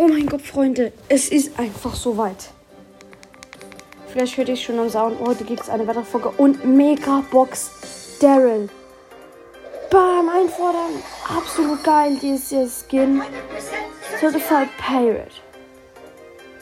Oh 0.00 0.06
mein 0.06 0.26
Gott, 0.26 0.42
Freunde, 0.42 0.92
es 1.08 1.28
ist 1.28 1.58
einfach 1.58 1.96
so 1.96 2.16
weit. 2.16 2.50
Vielleicht 4.12 4.36
hört 4.36 4.48
ihr 4.48 4.54
schon 4.54 4.78
am 4.78 4.88
Sound. 4.88 5.18
Heute 5.18 5.42
gibt 5.42 5.62
es 5.62 5.68
eine 5.68 5.88
weitere 5.88 6.04
Folge. 6.04 6.30
Und 6.36 6.64
Mega 6.64 7.24
Box 7.32 8.18
Daryl. 8.20 8.68
Bam, 9.90 10.28
einfordern. 10.28 11.02
Absolut 11.28 11.82
geil, 11.82 12.16
dieses 12.22 12.84
Skin. 12.88 13.22
Certified 14.20 14.68
Pirate. 14.78 15.32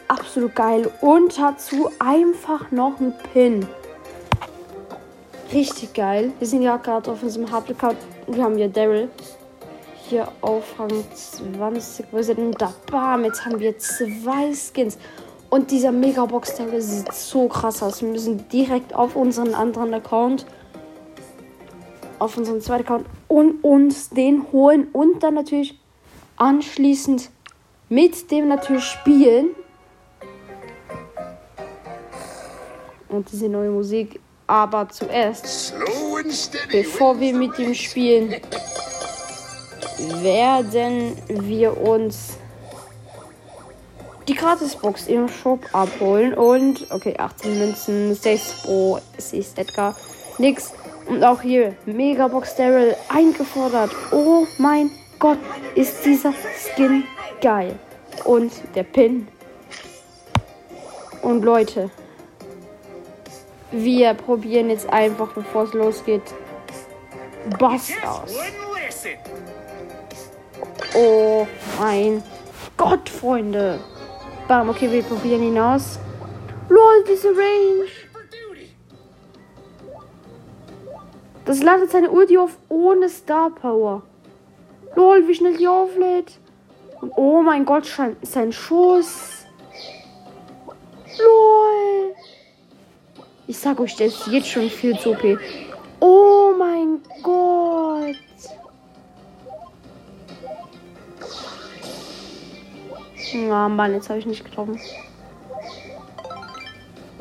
Absolut 0.09 0.55
geil. 0.55 0.91
Und 1.03 1.39
dazu 1.39 1.91
einfach 1.99 2.71
noch 2.71 2.99
ein 3.01 3.13
Pin. 3.35 3.67
Richtig 5.53 5.93
geil. 5.93 6.33
Wir 6.39 6.47
sind 6.49 6.63
ja 6.63 6.79
gerade 6.79 7.11
auf 7.13 7.23
unserem 7.23 7.51
Hauptaccount. 7.51 7.99
Wir 8.29 8.43
haben 8.43 8.57
ja 8.57 8.69
Daryl. 8.69 9.11
Hier 10.09 10.29
auf 10.41 10.79
Rang 10.79 11.05
20. 11.13 12.07
Wo 12.13 12.19
ist 12.19 12.29
er 12.29 12.37
denn 12.37 12.53
da? 12.53 12.73
Bam, 12.89 13.25
jetzt 13.25 13.45
haben 13.45 13.59
wir 13.59 13.77
zwei 13.79 14.53
Skins. 14.55 14.99
Und 15.51 15.73
dieser 15.73 15.91
Megabox 15.91 16.55
Daryl 16.55 16.81
sieht 16.81 17.13
so 17.13 17.49
krass 17.49 17.83
aus. 17.83 18.03
Wir 18.03 18.11
müssen 18.11 18.49
direkt 18.49 18.95
auf 18.95 19.17
unseren 19.17 19.53
anderen 19.55 19.93
Account, 19.95 20.47
auf 22.21 22.37
unseren 22.37 22.61
zweiten 22.61 22.85
Account 22.85 23.07
und 23.27 23.65
uns 23.65 24.11
den 24.11 24.47
holen 24.53 24.89
und 24.93 25.25
dann 25.25 25.35
natürlich 25.35 25.77
anschließend 26.37 27.31
mit 27.89 28.31
dem 28.31 28.47
natürlich 28.47 28.85
spielen. 28.85 29.57
Und 33.09 33.33
diese 33.33 33.49
neue 33.49 33.71
Musik. 33.71 34.21
Aber 34.47 34.89
zuerst, 34.89 35.75
bevor 36.71 37.19
wir 37.19 37.35
mit 37.35 37.59
ihm 37.59 37.75
spielen, 37.75 38.37
werden 39.99 41.17
wir 41.29 41.81
uns 41.81 42.37
die 44.29 44.35
Gratisbox 44.35 45.07
im 45.07 45.29
Shop 45.29 45.61
abholen. 45.73 46.35
Und, 46.35 46.87
okay, 46.91 47.15
18 47.17 47.59
Münzen, 47.59 48.15
6 48.15 48.63
Pro, 48.63 48.99
6 49.17 49.55
Edgar, 49.57 49.95
nix. 50.39 50.73
Und 51.07 51.23
auch 51.23 51.41
hier 51.41 51.77
Megabox 51.87 52.57
Daryl 52.57 52.97
eingefordert. 53.09 53.91
Oh 54.11 54.47
mein 54.59 54.91
Gott, 55.19 55.39
ist 55.75 56.05
dieser 56.05 56.33
Skin 56.33 57.05
geil. 57.41 57.79
Und 58.25 58.53
der 58.75 58.83
Pin. 58.83 59.29
Und 61.23 61.45
Leute, 61.45 61.91
wir 63.71 64.15
probieren 64.15 64.71
jetzt 64.71 64.89
einfach, 64.89 65.33
bevor 65.33 65.65
es 65.65 65.73
losgeht, 65.75 66.23
Bass 67.59 67.91
aus. 68.05 68.35
Oh 70.99 71.47
mein 71.79 72.23
Gott, 72.79 73.07
Freunde. 73.11 73.79
Bam, 74.49 74.71
okay, 74.71 74.91
wir 74.91 75.03
probieren 75.03 75.43
ihn 75.43 75.59
aus. 75.59 75.99
Lol, 76.71 77.05
diese 77.07 77.29
Range. 77.29 77.87
Das 81.45 81.63
ladet 81.63 81.91
seine 81.91 82.11
Ulti 82.11 82.39
auf 82.39 82.57
ohne 82.71 83.11
Star 83.11 83.51
Power. 83.51 84.03
Lol, 84.95 85.29
wie 85.29 85.35
schnell 85.35 85.57
die 85.59 85.69
auflädt. 85.69 86.39
Oh 87.15 87.43
mein 87.43 87.67
Gott, 87.67 87.87
sein 88.23 88.53
Schuss. 88.53 89.45
Lol. 91.19 92.15
Ich 93.47 93.59
sag 93.59 93.79
euch, 93.81 93.95
der 93.97 94.07
ist 94.07 94.27
jetzt 94.29 94.49
schon 94.49 94.71
viel 94.71 94.99
zu 94.99 95.11
OP. 95.11 95.39
Oh 96.01 96.53
mein 96.59 97.03
Gott. 97.23 98.17
Na, 103.35 103.69
Mann, 103.69 103.95
jetzt 103.95 104.09
habe 104.09 104.19
ich 104.19 104.27
nicht 104.27 104.45
getroffen. 104.45 104.79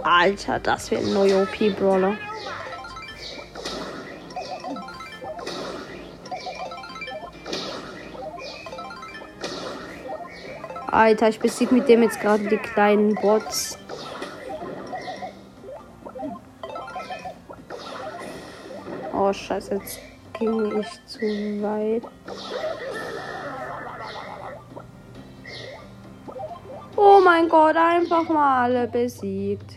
Alter, 0.04 0.60
das 0.60 0.92
wird 0.92 1.02
ein 1.02 1.14
neuer 1.14 1.44
OP-Brawler. 1.44 2.16
Alter, 10.88 11.30
ich 11.30 11.40
besiege 11.40 11.74
mit 11.74 11.90
dem 11.90 12.04
jetzt 12.04 12.22
gerade 12.22 12.48
die 12.48 12.58
kleinen 12.58 13.16
Bots. 13.16 13.78
Oh, 19.12 19.34
scheiße, 19.34 19.76
jetzt 19.76 20.00
ging 20.40 20.80
ich 20.80 21.06
zu 21.06 21.20
weit. 21.62 22.04
Oh 26.98 27.20
mein 27.24 27.50
Gott, 27.50 27.76
einfach 27.76 28.28
mal 28.30 28.64
alle 28.64 28.88
besiegt. 28.88 29.76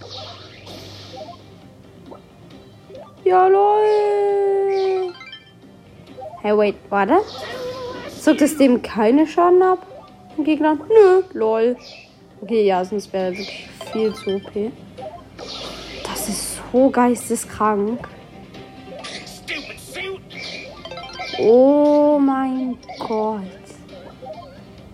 Ja, 3.24 3.46
lol. 3.48 5.12
Hey, 6.40 6.56
wait, 6.56 6.76
warte. 6.88 7.18
Zog 8.20 8.40
es 8.40 8.56
dem 8.56 8.80
keine 8.82 9.26
Schaden 9.26 9.62
ab? 9.62 9.84
Im 10.36 10.44
Gegner? 10.44 10.76
Nö, 10.76 11.22
lol. 11.32 11.76
Okay, 12.40 12.64
ja, 12.64 12.84
sonst 12.84 13.12
wäre 13.12 13.32
wirklich 13.32 13.68
viel 13.90 14.14
zu 14.14 14.36
OP. 14.36 14.72
Das 16.04 16.28
ist 16.28 16.60
so 16.72 16.88
geisteskrank. 16.90 18.06
Oh 21.40 22.18
mein 22.20 22.78
Gott. 22.98 23.42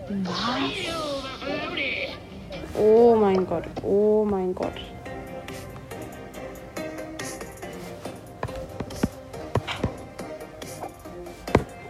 Was? 0.09 1.14
Oh 2.77 3.15
mein 3.15 3.47
Gott, 3.47 3.63
oh 3.83 4.25
mein 4.29 4.53
Gott. 4.53 4.73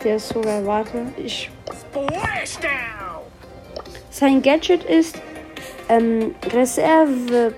Der 0.04 0.18
ist 0.18 0.30
sogar, 0.30 0.64
warte, 0.66 1.08
ich. 1.18 1.50
Sein 4.12 4.42
Gadget 4.44 4.84
ist 4.84 5.20
ähm, 5.90 6.36
Reserveboje. 6.54 7.56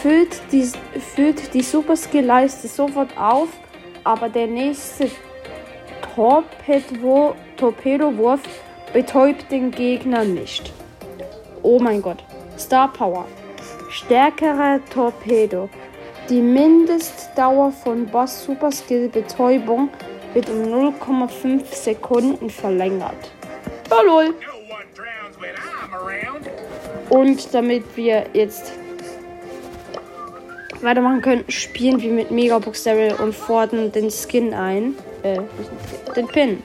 Füllt 0.00 0.40
die, 0.52 0.70
füllt 1.14 1.52
die 1.52 1.62
Super 1.62 1.96
Skill 1.96 2.26
Leiste 2.26 2.68
sofort 2.68 3.18
auf, 3.18 3.48
aber 4.04 4.28
der 4.28 4.46
nächste 4.46 5.10
Torpedo, 6.14 7.34
Torpedowurf 7.56 8.40
betäubt 8.92 9.50
den 9.50 9.72
Gegner 9.72 10.22
nicht. 10.24 10.72
Oh 11.64 11.78
mein 11.78 12.02
Gott. 12.02 12.22
Star 12.58 12.92
Power. 12.92 13.24
Stärkerer 13.88 14.80
Torpedo. 14.92 15.70
Die 16.28 16.42
Mindestdauer 16.42 17.72
von 17.72 18.06
Boss 18.06 18.44
Super 18.44 18.70
Skill 18.70 19.08
Betäubung 19.08 19.88
wird 20.34 20.50
um 20.50 20.62
0,5 20.62 21.64
Sekunden 21.74 22.50
verlängert. 22.50 23.32
Oh 23.90 24.04
lol. 24.04 24.34
Und 27.08 27.54
damit 27.54 27.84
wir 27.96 28.26
jetzt 28.34 28.72
weitermachen 30.82 31.22
können, 31.22 31.44
spielen 31.48 31.98
wir 32.02 32.12
mit 32.12 32.30
Megabox 32.30 32.84
Daryl 32.84 33.14
und 33.14 33.34
fordern 33.34 33.90
den 33.90 34.10
Skin 34.10 34.52
ein. 34.52 34.96
Äh, 35.22 35.40
den 36.14 36.26
Pin. 36.28 36.62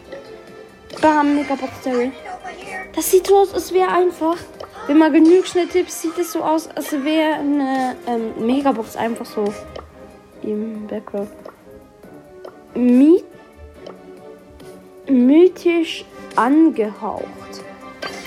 Bam, 1.02 1.36
Megabox 1.36 1.72
Daryl. 1.86 2.12
Das 2.94 3.10
sieht 3.10 3.28
so 3.28 3.38
aus, 3.38 3.54
als 3.54 3.74
wäre 3.74 3.92
einfach 3.92 4.36
wenn 4.90 4.98
man 4.98 5.14
genug 5.14 5.46
schnell 5.46 5.68
tippt, 5.68 5.92
sieht 5.92 6.18
es 6.18 6.32
so 6.32 6.44
aus, 6.44 6.68
als 6.68 6.92
wäre 6.92 7.36
eine 7.36 7.96
ähm, 8.08 8.44
Megabox 8.44 8.96
einfach 8.96 9.24
so 9.24 9.54
im 10.42 10.88
Background. 10.88 11.30
My 12.74 13.24
mythisch 15.08 16.06
angehaucht. 16.36 17.24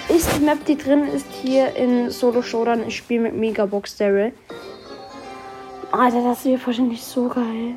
Ist 0.09 0.37
die 0.37 0.45
Map, 0.45 0.65
die 0.67 0.79
drin 0.79 1.09
ist, 1.09 1.27
hier 1.43 1.75
in 1.75 2.11
Solo 2.11 2.43
Showdown. 2.43 2.87
Ich 2.87 2.99
spiele 2.99 3.23
mit 3.23 3.35
Megabox 3.35 3.97
Daryl. 3.97 4.33
Alter, 5.91 6.23
das 6.23 6.45
wird 6.45 6.65
wahrscheinlich 6.65 7.03
so 7.03 7.27
geil. 7.27 7.75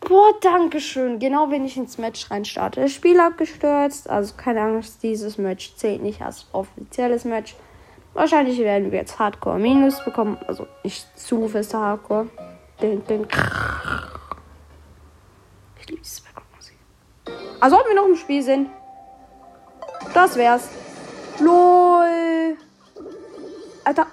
Boah, 0.00 0.32
danke 0.40 0.80
schön. 0.80 1.18
Genau 1.18 1.50
wenn 1.50 1.64
ich 1.64 1.76
ins 1.76 1.98
Match 1.98 2.30
reinstarte. 2.30 2.80
Das 2.80 2.92
Spiel 2.92 3.20
abgestürzt. 3.20 4.08
Also 4.08 4.34
keine 4.36 4.62
Angst, 4.62 5.02
dieses 5.02 5.38
Match 5.38 5.74
zählt 5.76 6.02
nicht 6.02 6.22
als 6.22 6.46
offizielles 6.52 7.24
Match. 7.24 7.54
Wahrscheinlich 8.14 8.58
werden 8.58 8.90
wir 8.90 8.98
jetzt 8.98 9.18
Hardcore 9.18 9.58
Minus 9.58 10.04
bekommen. 10.04 10.38
Also 10.46 10.66
nicht 10.82 11.06
zu 11.18 11.46
feste 11.48 11.78
Hardcore. 11.78 12.28
Den, 12.80 13.04
den 13.06 13.26
ich 15.78 15.86
liebe 15.90 16.02
dieses 16.02 16.20
Background-Musik. 16.22 16.76
Also 17.60 17.78
ob 17.78 17.86
wir 17.86 17.94
noch 17.94 18.06
im 18.06 18.16
Spiel 18.16 18.42
sind. 18.42 18.68
Das 20.14 20.36
wär's. 20.36 20.68
LOL. 21.40 22.56
Alter, 23.84 24.06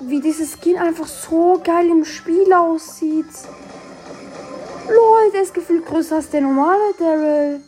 wie 0.00 0.20
dieses 0.20 0.58
Skin 0.60 0.78
einfach 0.78 1.06
so 1.06 1.60
geil 1.62 1.88
im 1.88 2.04
Spiel 2.04 2.52
aussieht. 2.52 3.26
Lol, 4.94 5.30
der 5.32 5.42
ist 5.42 5.54
gefühlt 5.54 5.86
größer 5.86 6.16
als 6.16 6.30
der 6.30 6.40
normale 6.40 6.94
Daryl. 6.98 7.60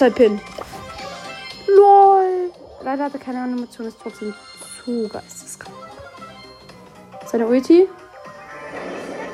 Echtzeit-Pin. 0.00 0.40
LOL. 1.66 2.52
Leider 2.82 3.04
hatte 3.04 3.18
keine 3.18 3.42
Animation, 3.42 3.86
ist 3.86 3.98
trotzdem 4.02 4.32
zu 4.82 5.08
geisteskrank. 5.08 5.76
Seine 7.26 7.46
Ulti. 7.46 7.86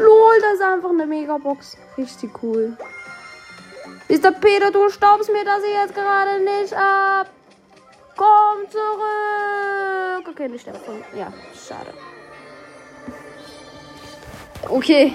LOL, 0.01 0.41
das 0.41 0.55
ist 0.55 0.63
einfach 0.63 0.91
eine 0.91 1.07
Megabox. 1.07 1.77
Richtig 1.97 2.31
cool. 2.43 2.77
Mr. 4.09 4.33
Peter, 4.33 4.73
du 4.73 4.89
staubst 4.91 5.31
mir 5.31 5.45
das 5.45 5.63
jetzt 5.63 5.95
gerade 5.95 6.41
nicht 6.41 6.75
ab. 6.75 7.29
Komm 8.17 8.69
zurück. 8.69 10.29
Okay, 10.29 10.49
nicht 10.49 10.67
davon. 10.67 11.05
Ja, 11.17 11.33
schade. 11.55 11.95
Okay. 14.69 15.13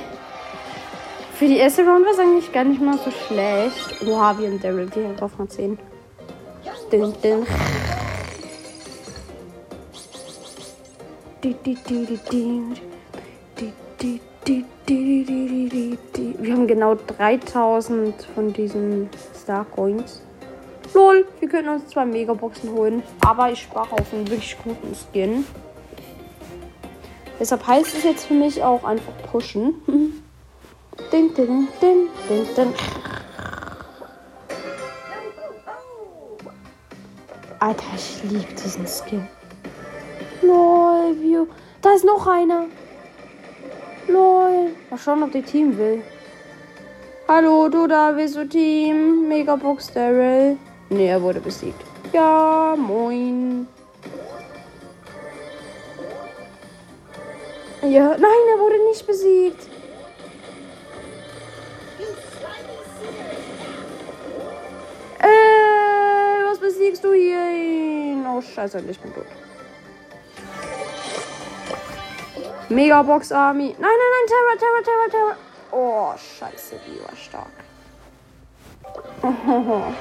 Für 1.34 1.48
die 1.48 1.58
erste 1.58 1.84
Round 1.84 2.06
war 2.06 2.14
es 2.14 2.20
eigentlich 2.20 2.52
gar 2.52 2.64
nicht 2.64 2.82
mal 2.82 2.98
so 2.98 3.12
schlecht. 3.12 4.02
Oha, 4.06 4.38
wir 4.38 4.48
haben 4.48 4.62
Daryl 4.62 4.90
direkt 4.90 5.22
auf 5.22 5.32
10. 5.48 5.78
Dün, 6.92 7.14
dün. 7.24 7.48
Wir 16.40 16.54
haben 16.54 16.68
genau 16.68 16.96
3000 17.18 18.28
von 18.36 18.54
diesen 18.54 19.10
Star 19.36 19.66
Coins. 19.66 20.22
Lol, 20.94 21.26
wir 21.40 21.50
können 21.50 21.70
uns 21.70 21.88
zwei 21.88 22.06
Megaboxen 22.06 22.72
holen. 22.72 23.04
Aber 23.26 23.52
ich 23.52 23.64
spare 23.64 23.94
auf 23.94 24.14
einen 24.14 24.28
wirklich 24.28 24.58
guten 24.64 24.94
Skin. 24.96 25.46
Deshalb 27.42 27.66
heißt 27.66 27.98
es 27.98 28.04
jetzt 28.04 28.26
für 28.26 28.36
mich 28.36 28.62
auch 28.64 28.84
einfach 28.84 29.14
pushen. 29.32 29.74
din, 31.12 31.34
din, 31.34 31.68
din, 31.82 32.08
din, 32.30 32.46
din. 32.56 32.74
Alter, 37.58 37.84
ich 37.96 38.22
liebe 38.30 38.54
diesen 38.54 38.86
Skin. 38.86 39.28
Lol, 40.44 41.16
View. 41.20 41.48
Da 41.82 41.94
ist 41.94 42.06
noch 42.06 42.28
einer. 42.28 42.66
Lol. 44.08 44.76
Mal 44.92 44.98
schauen, 45.00 45.24
ob 45.24 45.32
die 45.32 45.42
Team 45.42 45.76
will. 45.80 46.04
Hallo, 47.28 47.70
du 47.70 47.88
da, 47.88 48.16
willst 48.16 48.36
du 48.36 48.48
Team? 48.48 49.28
Megabox 49.28 49.92
Daryl. 49.92 50.58
Nee, 50.92 51.08
er 51.08 51.20
wurde 51.20 51.40
besiegt. 51.40 51.82
Ja, 52.14 52.76
moin. 52.78 53.68
Ja, 57.82 58.10
nein, 58.10 58.48
er 58.54 58.60
wurde 58.60 58.78
nicht 58.90 59.08
besiegt. 59.08 59.68
Äh, 65.20 66.50
was 66.50 66.60
besiegst 66.60 67.04
du 67.04 67.14
hier? 67.14 68.24
Oh, 68.28 68.42
scheiße, 68.42 68.84
ich 68.88 69.00
bin 69.00 69.14
tot. 69.14 69.26
Megabox 72.70 73.32
Army. 73.32 73.76
Nein, 73.80 73.82
nein, 73.82 73.90
nein, 73.90 74.28
Terror, 74.28 74.58
Terror, 74.60 74.84
Terror, 74.84 75.10
Terror. 75.10 75.36
Oh, 75.72 76.14
scheiße, 76.18 76.80
die 76.88 77.02
war 77.02 77.16
stark. 77.16 77.52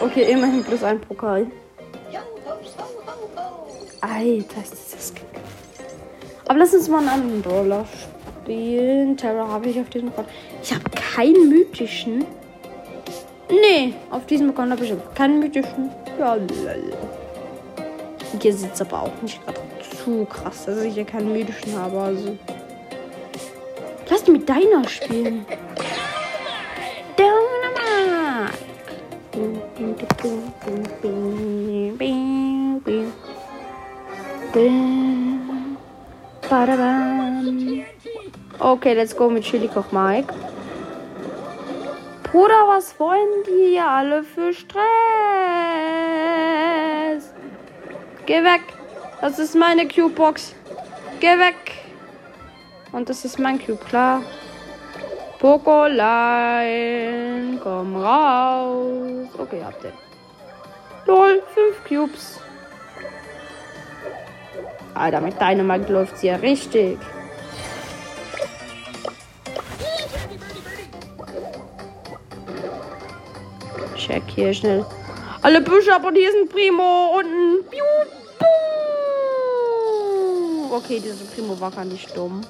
Okay, 0.00 0.32
immerhin 0.32 0.64
plus 0.64 0.82
ein 0.82 1.00
Pokal. 1.00 1.46
Alter, 4.00 4.62
ist 4.62 4.72
dieses 4.72 5.14
Kind. 5.14 5.41
Aber 6.52 6.58
lass 6.58 6.74
uns 6.74 6.86
mal 6.86 6.98
einen 6.98 7.08
anderen 7.08 7.40
Brawler 7.40 7.86
spielen. 8.42 9.16
Terror 9.16 9.48
habe 9.48 9.70
ich 9.70 9.80
auf 9.80 9.88
diesem 9.88 10.08
Account. 10.08 10.28
Ich 10.62 10.74
habe 10.74 10.84
keinen 10.90 11.48
mythischen. 11.48 12.26
Nee, 13.48 13.94
auf 14.10 14.26
diesem 14.26 14.50
Account 14.50 14.72
habe 14.72 14.84
ich 14.84 14.92
keinen 15.14 15.38
mythischen. 15.38 15.90
Ja, 16.18 16.34
lol. 16.34 16.92
Hier 18.38 18.52
sieht 18.52 18.74
es 18.74 18.82
aber 18.82 19.04
auch 19.04 19.22
nicht 19.22 19.42
gerade 19.46 19.60
zu 20.04 20.26
krass, 20.26 20.66
dass 20.66 20.82
ich 20.82 20.92
hier 20.92 21.06
keinen 21.06 21.32
mythischen 21.32 21.74
habe. 21.74 21.98
Also. 21.98 22.36
Lass 24.10 24.26
mit 24.26 24.46
deiner 24.46 24.86
spielen. 24.86 25.46
Dynamite. 34.52 35.01
Okay, 38.58 38.94
let's 38.94 39.16
go 39.16 39.28
mit 39.28 39.44
Chili 39.44 39.68
Koch 39.68 39.90
Mike. 39.90 40.32
Bruder, 42.22 42.66
was 42.68 42.98
wollen 43.00 43.42
die 43.46 43.70
hier 43.72 43.86
alle 43.86 44.22
für 44.22 44.54
Stress? 44.54 44.82
Geh 48.26 48.44
weg. 48.44 48.62
Das 49.20 49.38
ist 49.38 49.54
meine 49.56 49.88
Cube-Box. 49.88 50.54
Geh 51.20 51.38
weg. 51.38 51.56
Und 52.92 53.08
das 53.08 53.24
ist 53.24 53.38
mein 53.38 53.58
Cube, 53.58 53.84
klar. 53.84 54.22
Pokolein, 55.38 56.78
komm 57.62 57.96
raus. 57.96 59.28
Okay, 59.38 59.62
habt 59.64 59.82
ihr. 59.84 59.92
Lol, 61.06 61.42
fünf 61.54 61.82
Cubes. 61.88 62.40
Alter, 64.94 65.20
mit 65.20 65.40
Dynamite 65.40 65.92
läuft 65.92 66.18
sie 66.18 66.28
ja 66.28 66.36
richtig. 66.36 66.98
Check 73.96 74.22
hier 74.34 74.52
schnell. 74.52 74.84
Alle 75.42 75.60
Büsche 75.60 75.94
ab 75.94 76.04
und 76.04 76.14
hier 76.14 76.28
ist 76.28 76.36
ein 76.36 76.48
Primo 76.48 77.20
Piu. 77.70 77.84
Okay, 80.70 81.00
dieser 81.00 81.24
Primo 81.34 81.58
war 81.60 81.70
gar 81.70 81.84
nicht 81.84 82.16
dumm. 82.16 82.40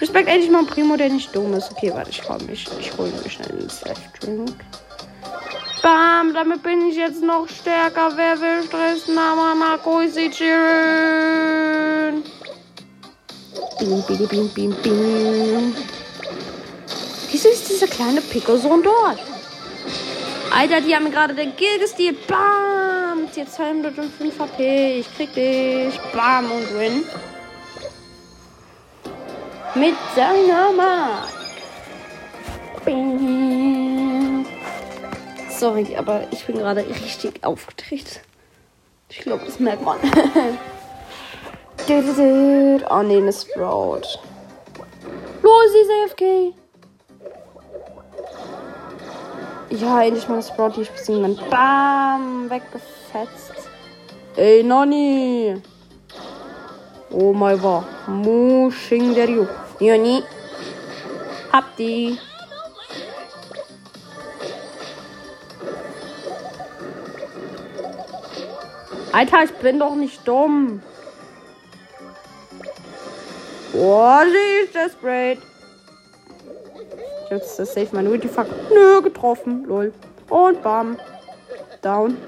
Respekt 0.00 0.28
endlich 0.28 0.50
mal 0.50 0.60
ein 0.60 0.66
Primo, 0.66 0.96
der 0.96 1.08
nicht 1.08 1.34
dumm 1.34 1.54
ist. 1.54 1.70
Okay, 1.72 1.90
warte, 1.94 2.10
ich 2.10 2.28
hol 2.28 2.38
mich. 2.42 2.66
Ich 2.80 2.96
hole 2.96 3.10
mir 3.10 3.30
schnell 3.30 3.50
einen 3.50 3.70
Self 3.70 3.98
Drink. 4.20 4.54
Bam, 5.86 6.34
damit 6.34 6.64
bin 6.64 6.88
ich 6.88 6.96
jetzt 6.96 7.22
noch 7.22 7.48
stärker. 7.48 8.10
Wer 8.16 8.40
will 8.40 8.64
Stress? 8.66 9.06
Mama, 9.06 9.54
Marco, 9.54 10.00
ist 10.00 10.16
schön. 10.36 12.24
Bim, 13.78 14.02
bim, 14.08 14.26
bim, 14.26 14.48
bim, 14.48 14.74
bim. 14.82 15.76
Wieso 17.30 17.48
ist 17.50 17.70
dieser 17.70 17.86
kleine 17.86 18.20
Pico-Sohn 18.20 18.82
dort? 18.82 19.20
Alter, 20.52 20.80
die 20.80 20.92
haben 20.92 21.08
gerade 21.08 21.34
den 21.34 21.54
Kill 21.54 21.78
gestealt. 21.78 22.26
Bam. 22.26 23.28
Jetzt 23.36 23.54
205 23.54 24.40
HP. 24.40 24.98
Ich 24.98 25.14
krieg 25.14 25.32
dich. 25.34 26.00
Bam 26.12 26.50
und 26.50 26.80
win. 26.80 27.04
Mit 29.76 29.94
seiner 30.16 30.72
Mark. 30.72 31.35
Sorry, 35.58 35.96
aber 35.96 36.24
ich 36.30 36.44
bin 36.44 36.58
gerade 36.58 36.86
richtig 36.86 37.42
aufgedreht. 37.42 38.20
Ich 39.08 39.18
glaube, 39.20 39.44
das 39.46 39.58
merkt 39.58 39.82
man. 39.82 39.98
oh 41.88 43.02
ne, 43.02 43.16
eine 43.16 43.32
Sprout. 43.32 44.02
Los, 45.42 45.72
sie 45.72 45.78
ist 45.78 45.90
AFK. 46.04 46.22
Ja, 49.70 50.02
endlich 50.02 50.28
mal 50.28 50.34
eine 50.34 50.42
Sprout, 50.42 50.72
die 50.76 50.82
ich 50.82 50.90
besiegen 50.90 51.36
kann. 51.36 51.50
Bam, 51.50 52.50
weggefetzt. 52.50 53.68
Ey, 54.36 54.62
Nani. 54.62 55.62
Oh 57.10 57.32
mein 57.32 57.58
Gott. 57.60 57.84
Mushing 58.06 59.14
der 59.14 59.30
Ju. 59.30 59.46
Joni. 59.80 60.22
Hab 61.52 61.76
die. 61.76 62.18
Alter, 69.16 69.44
ich 69.44 69.52
bin 69.54 69.78
doch 69.78 69.94
nicht 69.94 70.28
dumm. 70.28 70.82
Boah, 73.72 74.22
sie 74.26 74.64
ist 74.64 74.74
desperate. 74.74 75.40
Ist 77.30 77.58
das 77.58 77.72
safe 77.72 77.88
mein 77.92 78.08
Ulti 78.08 78.28
fuck. 78.28 78.46
Nö, 78.70 79.00
getroffen. 79.00 79.64
Lol. 79.64 79.94
Und 80.28 80.62
bam. 80.62 80.98
Down. 81.80 82.18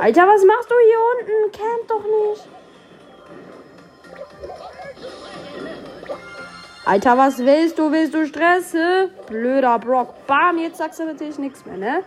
Alter, 0.00 0.26
was 0.26 0.44
machst 0.44 0.68
du 0.68 0.74
hier 0.88 0.98
unten? 1.12 1.52
Camp 1.52 1.86
doch 1.86 2.02
nicht. 2.02 2.48
Alter, 6.84 7.16
was 7.16 7.38
willst 7.38 7.78
du? 7.78 7.92
Willst 7.92 8.12
du 8.12 8.26
Stress? 8.26 8.74
Blöder 9.28 9.78
Brock. 9.78 10.26
Bam, 10.26 10.58
jetzt 10.58 10.78
sagst 10.78 10.98
du 10.98 11.04
natürlich 11.04 11.38
nichts 11.38 11.64
mehr, 11.64 11.76
ne? 11.76 12.02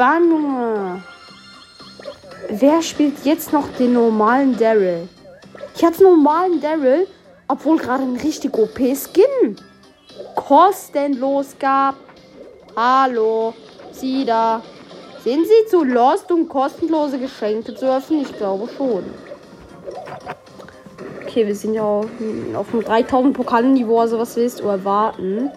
Junge. 0.00 1.02
Wer 2.48 2.80
spielt 2.80 3.22
jetzt 3.24 3.52
noch 3.52 3.68
den 3.78 3.92
normalen 3.92 4.56
Daryl? 4.56 5.06
Ich 5.76 5.84
hatte 5.84 6.02
normalen 6.02 6.58
Daryl, 6.58 7.06
obwohl 7.48 7.76
gerade 7.76 8.04
ein 8.04 8.16
richtig 8.16 8.56
OP-Skin 8.56 9.56
kostenlos 10.34 11.54
gab. 11.58 11.96
Hallo. 12.74 13.52
Sie 13.92 14.24
da. 14.24 14.62
Sind 15.22 15.46
Sie 15.46 15.68
zu 15.68 15.84
lost, 15.84 16.32
um 16.32 16.48
kostenlose 16.48 17.18
Geschenke 17.18 17.74
zu 17.74 17.94
öffnen? 17.94 18.22
Ich 18.22 18.34
glaube 18.38 18.68
schon. 18.74 19.04
Okay, 21.22 21.46
wir 21.46 21.54
sind 21.54 21.74
ja 21.74 21.82
auf, 21.82 22.06
auf 22.54 22.70
dem 22.70 22.82
3000 22.82 23.36
Pokalniveau, 23.36 24.00
also 24.00 24.18
was 24.18 24.34
willst 24.36 24.60
du 24.60 24.64
erwarten? 24.64 25.50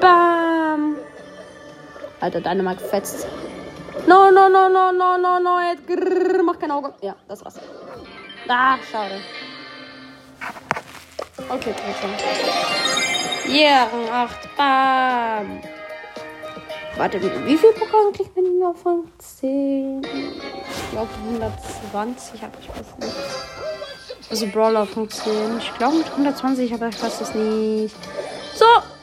Bam! 0.00 0.93
Alter, 2.24 2.62
Mark 2.62 2.80
fetzt. 2.80 3.26
No, 4.06 4.30
no, 4.30 4.48
no, 4.48 4.68
no, 4.70 4.92
no, 4.92 5.18
no, 5.18 5.38
no. 5.38 5.60
Jetzt 5.60 5.86
grrr, 5.86 6.42
mach 6.42 6.58
kein 6.58 6.70
Auge. 6.70 6.94
Ja, 7.02 7.14
das 7.28 7.44
war's. 7.44 7.56
Ah, 8.48 8.78
schade. 8.90 9.20
Okay, 11.50 11.74
trotzdem. 11.76 12.10
Yeah, 13.46 13.88
Rang 13.92 14.08
8. 14.08 14.56
Bam. 14.56 15.60
Warte, 16.96 17.20
wie 17.20 17.58
viel 17.58 17.72
Pokal 17.72 18.12
kriegt 18.16 18.34
man 18.36 18.70
auf 18.70 18.86
Rang 18.86 19.04
10? 19.18 20.02
Ich 20.02 20.90
glaube 20.92 21.10
120, 21.26 22.42
aber 22.42 22.58
ich 22.58 22.68
weiß 22.70 22.98
nicht. 23.00 23.16
Also 24.30 24.46
Brawler 24.46 24.86
10. 24.90 25.58
Ich 25.58 25.74
glaube 25.76 25.98
mit 25.98 26.10
120, 26.10 26.72
aber 26.72 26.88
ich 26.88 27.02
weiß 27.02 27.18
das 27.18 27.34
nicht. 27.34 27.94
So. 28.54 28.93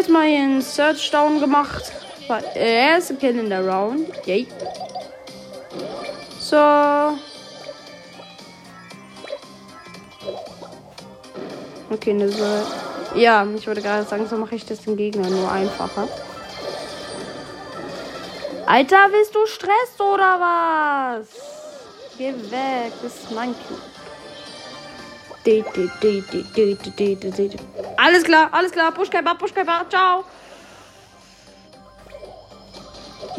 Jetzt 0.00 0.08
mal 0.08 0.26
hier 0.26 0.38
einen 0.38 0.62
Search 0.62 1.10
Down 1.10 1.40
gemacht. 1.40 1.92
War 2.26 2.42
erste 2.56 3.16
Kill 3.16 3.38
in 3.38 3.50
der 3.50 3.62
Round. 3.68 4.08
Yay. 4.24 4.48
So. 6.38 6.56
Okay, 11.90 12.14
ne, 12.14 12.30
so. 12.30 12.46
Ja, 13.14 13.46
ich 13.54 13.66
wollte 13.66 13.82
gerade 13.82 14.06
sagen, 14.06 14.26
so 14.26 14.38
mache 14.38 14.54
ich 14.54 14.64
das 14.64 14.80
dem 14.80 14.96
Gegner 14.96 15.28
nur 15.28 15.52
einfacher. 15.52 16.08
Alter, 18.64 19.06
willst 19.10 19.34
du 19.34 19.44
Stress 19.44 20.00
oder 20.00 20.40
was? 20.40 21.26
Geh 22.16 22.32
weg, 22.32 22.94
das 23.02 23.16
ist 23.16 23.32
mein 23.32 23.52
Kind. 23.52 23.89
Alles 27.96 28.24
klar, 28.24 28.48
alles 28.52 28.72
klar. 28.72 28.92
Pushkäfer, 28.92 29.34
Pushkäfer, 29.34 29.86
ciao. 29.88 30.24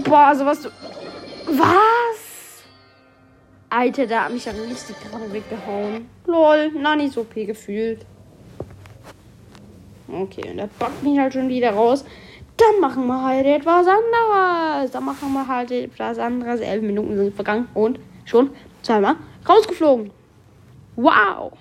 Boah, 0.03 0.27
also 0.27 0.45
was 0.45 0.61
du. 0.61 0.69
Was? 1.47 2.63
Alter, 3.69 4.07
da 4.07 4.25
hat 4.25 4.33
mich 4.33 4.45
ja 4.45 4.51
richtig 4.51 4.95
gerade 4.99 5.31
weggehauen. 5.31 6.09
Lol, 6.25 6.71
na 6.75 6.95
nicht 6.95 7.13
so 7.13 7.23
viel 7.23 7.45
gefühlt. 7.45 8.05
Okay, 10.07 10.49
und 10.49 10.57
der 10.57 10.69
backt 10.77 11.03
mich 11.03 11.17
halt 11.17 11.33
schon 11.33 11.47
wieder 11.47 11.71
raus. 11.71 12.03
Dann 12.57 12.81
machen 12.81 13.07
wir 13.07 13.23
halt 13.23 13.45
etwas 13.45 13.87
anderes. 13.87 14.91
Dann 14.91 15.05
machen 15.05 15.33
wir 15.33 15.47
halt 15.47 15.71
etwas 15.71 16.19
anderes. 16.19 16.59
Elf 16.59 16.81
Minuten 16.81 17.15
sind 17.15 17.33
vergangen 17.33 17.69
und 17.73 17.99
schon 18.25 18.51
zweimal 18.81 19.15
rausgeflogen. 19.47 20.11
Wow. 20.95 21.53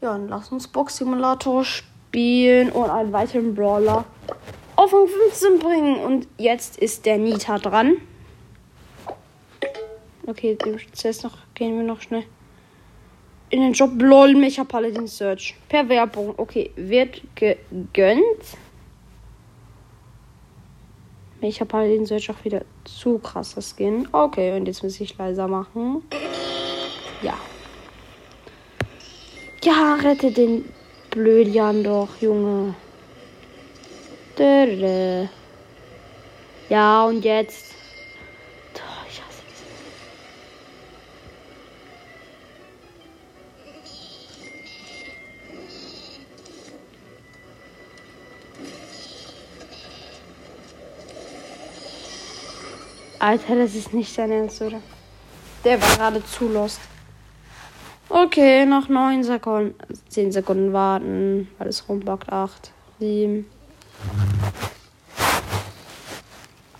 Ja, 0.00 0.12
dann 0.12 0.28
lass 0.28 0.52
uns 0.52 0.68
Box 0.68 0.96
Simulator 0.96 1.64
spielen 1.64 2.70
und 2.70 2.90
einen 2.90 3.12
weiteren 3.12 3.54
Brawler 3.54 4.04
auf 4.76 4.92
Rang 4.92 5.08
15 5.08 5.58
bringen. 5.58 5.96
Und 5.96 6.28
jetzt 6.38 6.78
ist 6.78 7.06
der 7.06 7.18
Nita 7.18 7.58
dran. 7.58 7.96
Okay, 10.26 10.56
dem 10.56 10.76
Prozess 10.76 11.22
noch 11.22 11.38
gehen 11.54 11.76
wir 11.76 11.84
noch 11.84 12.00
schnell 12.00 12.24
in 13.50 13.60
den 13.60 13.72
Job 13.72 13.90
LOL 14.00 14.34
Mecha 14.34 14.64
Paladin 14.64 15.06
Search. 15.06 15.54
Per 15.68 15.88
Werbung. 15.88 16.34
Okay, 16.36 16.70
wird 16.76 17.22
gegönnt. 17.34 18.24
Mecha 21.40 21.64
Paladin 21.64 22.06
Search 22.06 22.30
auch 22.30 22.44
wieder 22.44 22.62
zu 22.84 23.18
krasser 23.18 23.62
Skin. 23.62 24.08
Okay, 24.12 24.56
und 24.56 24.66
jetzt 24.66 24.82
muss 24.82 25.00
ich 25.00 25.16
leiser 25.16 25.48
machen. 25.48 26.02
Ja. 27.22 27.34
Ja, 29.64 29.96
rette 29.96 30.30
den 30.30 30.72
Blödjan 31.10 31.82
doch, 31.82 32.08
Junge. 32.20 32.74
Ja, 36.68 37.04
und 37.04 37.24
jetzt. 37.24 37.74
Ich 39.08 39.22
hasse. 39.22 39.42
Alter, 53.18 53.56
das 53.56 53.74
ist 53.74 53.92
nicht 53.94 54.16
dein 54.18 54.30
Ernst, 54.30 54.60
oder? 54.60 54.80
Der 55.64 55.80
war 55.80 55.96
gerade 55.96 56.24
zu 56.24 56.48
lost. 56.48 56.80
Okay, 58.26 58.66
noch 58.66 58.88
9 58.88 59.22
Sekunden. 59.22 59.76
10 60.08 60.32
Sekunden 60.32 60.72
warten. 60.72 61.48
Alles 61.60 61.88
rumbackt. 61.88 62.28
8, 62.32 62.72
7. 62.98 63.46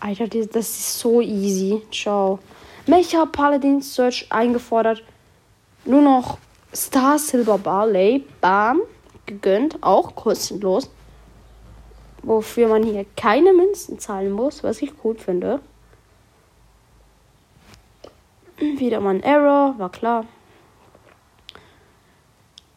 Alter, 0.00 0.26
das 0.26 0.54
ist 0.54 0.98
so 0.98 1.20
easy. 1.20 1.82
Ciao. 1.92 2.40
Mecha 2.88 3.26
Paladin 3.26 3.80
Search 3.80 4.26
eingefordert. 4.30 5.04
Nur 5.84 6.02
noch 6.02 6.38
Star 6.74 7.16
Silver 7.16 7.58
Barley. 7.58 8.24
Bam. 8.40 8.80
Gegönnt. 9.26 9.80
Auch 9.82 10.16
kostenlos. 10.16 10.90
Wofür 12.24 12.66
man 12.66 12.82
hier 12.82 13.06
keine 13.16 13.52
Münzen 13.52 14.00
zahlen 14.00 14.32
muss, 14.32 14.64
was 14.64 14.82
ich 14.82 14.98
gut 14.98 15.20
finde. 15.20 15.60
Wieder 18.58 18.98
mal 18.98 19.14
ein 19.14 19.22
Error, 19.22 19.76
war 19.78 19.92
klar. 19.92 20.24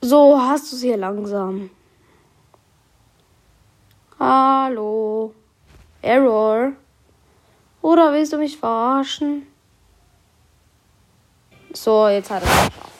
So, 0.01 0.39
hast 0.39 0.71
du 0.71 0.75
es 0.77 0.81
hier 0.81 0.95
langsam. 0.95 1.69
Hallo. 4.17 5.33
Error. 6.01 6.71
Oder 7.81 8.13
willst 8.13 8.31
du 8.31 8.37
mich 8.37 8.57
verarschen? 8.57 9.45
So, 11.73 12.07
jetzt 12.07 12.31
hat 12.31 12.43
er 12.43 12.49
es 12.49 12.65
geschafft. 12.65 12.98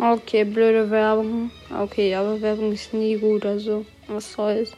Okay, 0.00 0.44
blöde 0.44 0.88
Werbung. 0.90 1.50
Okay, 1.76 2.14
aber 2.14 2.40
Werbung 2.40 2.72
ist 2.72 2.94
nie 2.94 3.16
gut, 3.16 3.44
also 3.44 3.84
was 4.06 4.32
soll's. 4.32 4.72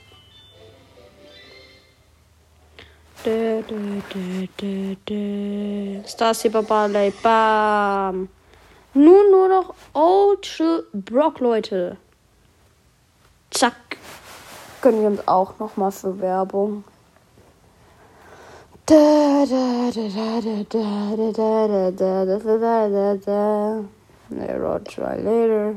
Dö. 3.22 3.62
Star 6.06 6.32
Saber 6.32 6.62
Barley, 6.62 7.12
bam. 7.22 8.30
Nun 8.94 9.30
nur 9.30 9.48
noch 9.48 9.74
Old 9.92 10.62
Brock, 10.94 11.40
Leute. 11.40 11.98
Zack. 13.50 13.98
Können 14.80 15.02
wir 15.02 15.08
uns 15.08 15.28
auch 15.28 15.58
noch 15.58 15.76
mal 15.76 15.90
für 15.90 16.18
Werbung. 16.18 16.82
Da, 18.86 19.44
da, 19.44 19.90
da, 19.94 20.08
da, 20.08 20.40
da, 20.40 20.64
da, 20.64 21.32
da, 21.32 21.90
da, 21.90 21.90
da, 21.90 22.24
da, 22.24 22.56
da, 22.58 22.88
da, 22.88 23.14
da. 23.16 23.99
Error 24.38 24.80
try 24.84 25.16
later. 25.16 25.76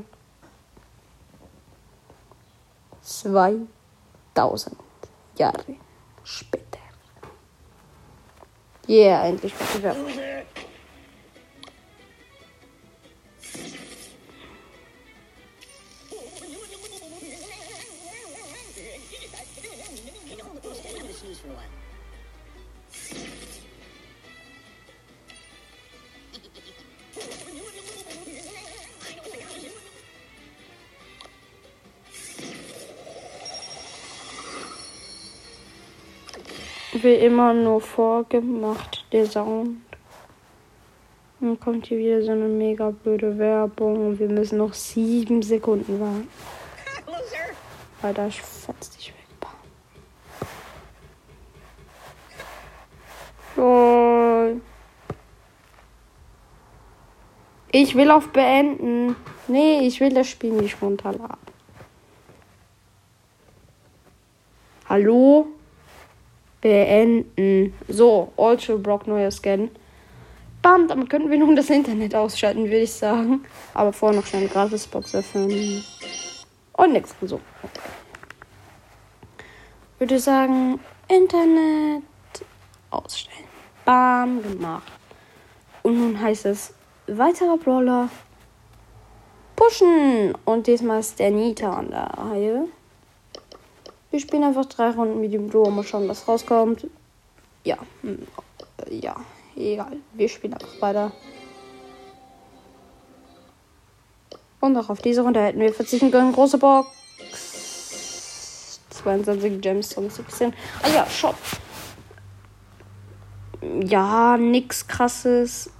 2000 3.01 4.77
Jahre 5.37 5.75
später. 6.23 6.79
Yeah, 8.87 9.25
endlich. 9.25 9.53
Wie 37.03 37.15
immer 37.15 37.53
nur 37.53 37.81
vorgemacht, 37.81 39.05
der 39.11 39.25
Sound. 39.25 39.81
Dann 41.39 41.59
kommt 41.59 41.87
hier 41.87 41.97
wieder 41.97 42.23
so 42.23 42.31
eine 42.31 42.47
mega 42.47 42.91
blöde 42.91 43.37
Werbung 43.37 44.07
und 44.07 44.19
wir 44.19 44.29
müssen 44.29 44.57
noch 44.57 44.73
sieben 44.73 45.41
Sekunden 45.41 45.99
warten. 45.99 46.29
Alter, 48.01 48.27
ich 48.27 48.41
fetz 48.41 48.89
dich 48.91 49.09
weg. 49.09 49.23
Ich 57.75 57.95
will 57.95 58.11
auf 58.11 58.29
beenden. 58.29 59.15
Nee, 59.47 59.87
ich 59.87 59.99
will 59.99 60.13
das 60.13 60.27
Spiel 60.27 60.51
nicht 60.51 60.79
runterladen. 60.79 61.39
Hallo? 64.87 65.47
Beenden. 66.63 67.73
So, 67.89 68.31
Ultra 68.37 68.77
Brock 68.77 69.05
neuer 69.05 69.29
Scan. 69.29 69.69
Bam, 70.61 70.87
damit 70.87 71.09
könnten 71.09 71.29
wir 71.29 71.37
nun 71.37 71.57
das 71.57 71.69
Internet 71.69 72.15
ausschalten, 72.15 72.63
würde 72.63 72.77
ich 72.77 72.93
sagen. 72.93 73.43
Aber 73.73 73.91
vorher 73.91 74.17
noch 74.17 74.25
schnell 74.25 74.43
eine 74.43 74.49
Gratisbox 74.49 75.13
öffnen. 75.13 75.83
Und 76.71 76.93
nichts. 76.93 77.13
So. 77.21 77.41
Würde 79.99 80.19
sagen, 80.19 80.79
Internet 81.09 82.03
ausstellen. 82.89 83.43
Bam, 83.83 84.41
gemacht. 84.41 84.91
Und 85.83 85.99
nun 85.99 86.21
heißt 86.21 86.45
es 86.45 86.73
weiterer 87.07 87.57
Brawler 87.57 88.07
pushen. 89.57 90.33
Und 90.45 90.67
diesmal 90.67 91.01
ist 91.01 91.19
der 91.19 91.31
Nita 91.31 91.73
an 91.73 91.89
der 91.89 92.09
Reihe. 92.17 92.67
Wir 94.13 94.19
spielen 94.19 94.43
einfach 94.43 94.65
drei 94.65 94.91
Runden 94.91 95.21
mit 95.21 95.33
dem 95.33 95.49
Duo. 95.49 95.71
Mal 95.71 95.83
schauen, 95.83 96.07
was 96.07 96.27
rauskommt. 96.27 96.85
Ja, 97.63 97.79
hm, 98.01 98.19
ja, 98.91 99.15
egal. 99.55 99.97
Wir 100.13 100.29
spielen 100.29 100.53
einfach 100.53 100.79
weiter. 100.81 101.11
Und 104.59 104.77
auch 104.77 104.91
auf 104.91 105.01
diese 105.01 105.21
Runde 105.21 105.41
hätten 105.41 105.59
wir 105.59 105.73
verzichten 105.73 106.11
können. 106.11 106.31
Große 106.31 106.59
Box. 106.59 106.89
22 108.91 109.59
Gems 109.61 109.97
und 109.97 110.13
17. 110.13 110.53
Ah 110.83 110.89
ja, 110.89 111.07
Shop. 111.07 111.35
Ja, 113.83 114.37
nix 114.37 114.87
krasses. 114.87 115.71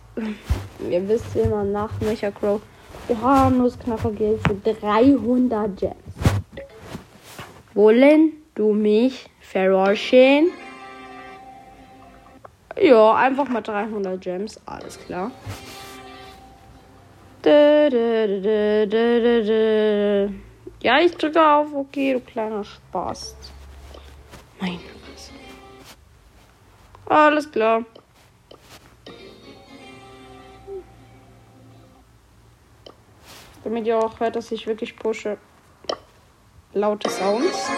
Ihr 0.89 1.07
wisst 1.07 1.35
immer 1.35 1.63
nach 1.63 1.91
Mecha 2.01 2.31
Crow. 2.31 2.59
Wir 3.05 3.21
haben 3.21 3.59
nur 3.59 3.71
Knackergeld 3.71 4.41
für 4.47 4.55
300 4.55 5.77
Gems. 5.77 6.02
Wollen 7.73 8.33
du 8.53 8.73
mich 8.73 9.29
verarschen? 9.39 10.51
Ja, 12.79 13.15
einfach 13.15 13.47
mal 13.49 13.61
300 13.61 14.21
Gems. 14.21 14.59
Alles 14.65 14.99
klar. 14.99 15.31
Ja, 20.81 20.99
ich 20.99 21.15
drücke 21.17 21.45
auf. 21.45 21.73
Okay, 21.73 22.13
du 22.13 22.19
kleiner 22.19 22.63
Spaß. 22.63 23.35
Mein 24.59 24.79
Fresse. 24.79 25.31
Alles 27.05 27.51
klar. 27.51 27.83
Damit 33.63 33.87
ihr 33.87 33.97
auch 33.97 34.19
hört, 34.19 34.35
dass 34.35 34.51
ich 34.51 34.67
wirklich 34.67 34.95
pushe. 34.95 35.37
Laute 36.73 37.09
Sounds. 37.09 37.69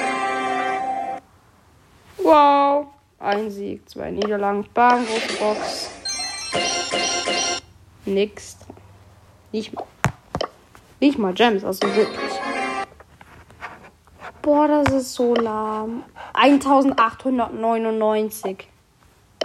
Wow. 2.18 2.88
Ein 3.20 3.52
Sieg, 3.52 3.88
zwei 3.90 4.12
Niederlagen. 4.12 4.66
Bam, 4.74 5.06
große 5.06 5.34
Box. 5.38 5.90
Nix. 8.06 8.58
Nicht 9.52 9.74
mal. 9.74 9.84
Nicht 11.02 11.18
mal 11.18 11.34
Gems, 11.34 11.66
also 11.66 11.82
wirklich. 11.94 12.40
Boah, 14.42 14.68
das 14.68 14.94
ist 14.94 15.14
so 15.14 15.36
lahm. 15.36 16.04
1899. 16.34 18.70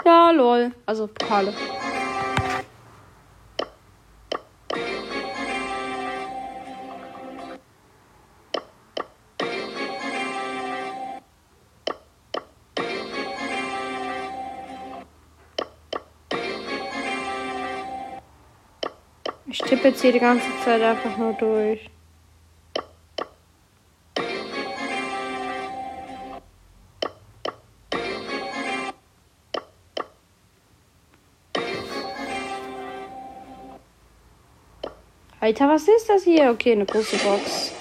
Ja, 0.04 0.30
lol. 0.30 0.70
Also 0.86 1.08
Pokale. 1.08 1.52
Jetzt 19.90 20.03
hier 20.03 20.12
die 20.12 20.20
ganze 20.20 20.46
Zeit 20.64 20.81
einfach 20.83 21.16
nur 21.16 21.33
durch. 21.33 21.90
Alter, 35.40 35.68
was 35.68 35.88
ist 35.88 36.09
das 36.09 36.22
hier? 36.22 36.50
Okay, 36.53 36.72
eine 36.72 36.87
große 36.87 37.16
Box. 37.16 37.72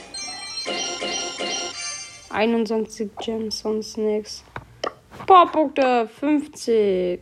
21 2.32 3.12
Gems, 3.17 3.60
sonst 3.60 3.98
nichts. 3.98 4.43
Boah, 5.28 5.45
50. 6.08 7.19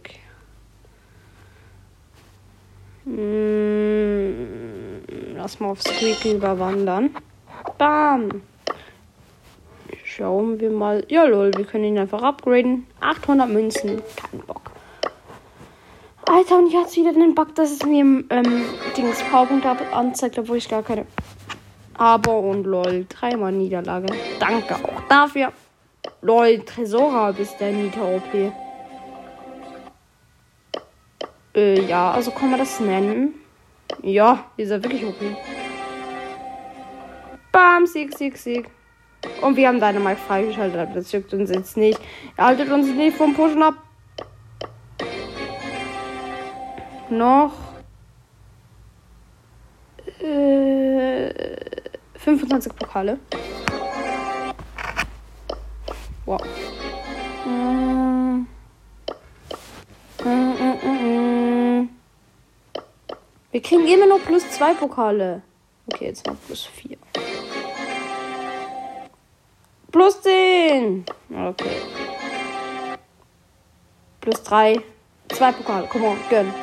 Hm, 3.03 3.86
lass 5.47 5.61
mal 5.61 5.69
auf 5.69 5.81
Squeaky 5.81 6.33
überwandern. 6.33 7.15
Bam. 7.77 8.41
Schauen 10.03 10.59
wir 10.59 10.69
mal. 10.69 11.05
Ja, 11.07 11.23
lol, 11.23 11.53
wir 11.55 11.63
können 11.63 11.85
ihn 11.85 11.97
einfach 11.97 12.21
upgraden. 12.21 12.85
800 12.99 13.47
Münzen. 13.47 14.01
Kein 14.17 14.41
Bock. 14.41 14.71
Alter, 16.25 16.57
und 16.57 16.73
jetzt 16.73 16.97
wieder 16.97 17.13
den 17.13 17.33
Bug, 17.33 17.55
dass 17.55 17.71
es 17.71 17.85
mir 17.85 18.01
im 18.01 18.25
ähm, 18.29 18.65
Dings 18.97 19.23
Powerpunkte 19.31 19.69
anzeigt, 19.93 20.37
obwohl 20.37 20.57
ich 20.57 20.67
gar 20.67 20.83
keine. 20.83 21.05
Aber 21.93 22.39
und 22.39 22.65
lol, 22.65 23.05
dreimal 23.07 23.53
Niederlage. 23.53 24.07
Danke 24.41 24.75
auch 24.75 25.01
dafür. 25.07 25.53
Lol, 26.21 26.59
Tresora 26.65 27.31
bis 27.31 27.55
der 27.55 27.71
Nita 27.71 28.01
OP. 28.01 28.51
Äh, 31.55 31.81
ja, 31.85 32.11
also 32.11 32.31
kann 32.31 32.51
man 32.51 32.59
das 32.59 32.81
nennen. 32.81 33.46
Ja, 34.03 34.45
ist 34.57 34.69
er 34.69 34.83
wirklich 34.83 35.05
OP. 35.05 35.19
Bam, 37.51 37.85
Sieg, 37.85 38.17
Sieg, 38.17 38.37
Sieg. 38.37 38.69
Und 39.41 39.55
wir 39.55 39.67
haben 39.67 39.79
deine 39.79 39.97
Dynamite 39.97 40.21
freigeschaltet, 40.21 40.89
das 40.93 41.11
juckt 41.11 41.33
uns 41.33 41.49
jetzt 41.49 41.75
nicht. 41.75 41.99
Er 42.35 42.45
haltet 42.45 42.71
uns 42.71 42.87
nicht 42.87 43.17
vom 43.17 43.33
Pushen 43.33 43.63
ab. 43.63 43.75
Noch. 47.09 47.53
Äh, 50.19 51.33
25 52.15 52.75
Pokale. 52.75 53.17
Wow. 56.25 56.41
Wir 63.57 63.63
kriegen 63.63 63.87
immer 63.87 64.05
nur 64.05 64.19
plus 64.19 64.47
zwei 64.51 64.75
Pokale. 64.75 65.41
Okay, 65.91 66.05
jetzt 66.05 66.27
noch 66.27 66.35
plus 66.45 66.67
vier. 66.67 66.95
Plus 69.91 70.21
10. 70.21 71.03
Okay. 71.31 71.81
Plus 74.21 74.43
3. 74.43 74.79
Zwei 75.29 75.51
Pokale. 75.53 75.87
Komm 75.91 76.03
on, 76.03 76.17
gönn. 76.29 76.53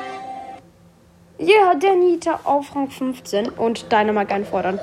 Ja, 1.38 1.46
yeah, 1.48 1.74
der 1.74 1.96
Nita 1.96 2.38
auf 2.44 2.72
Rang 2.76 2.88
15 2.88 3.48
und 3.48 3.90
Dynamike 3.90 4.33
einfordern. 4.33 4.78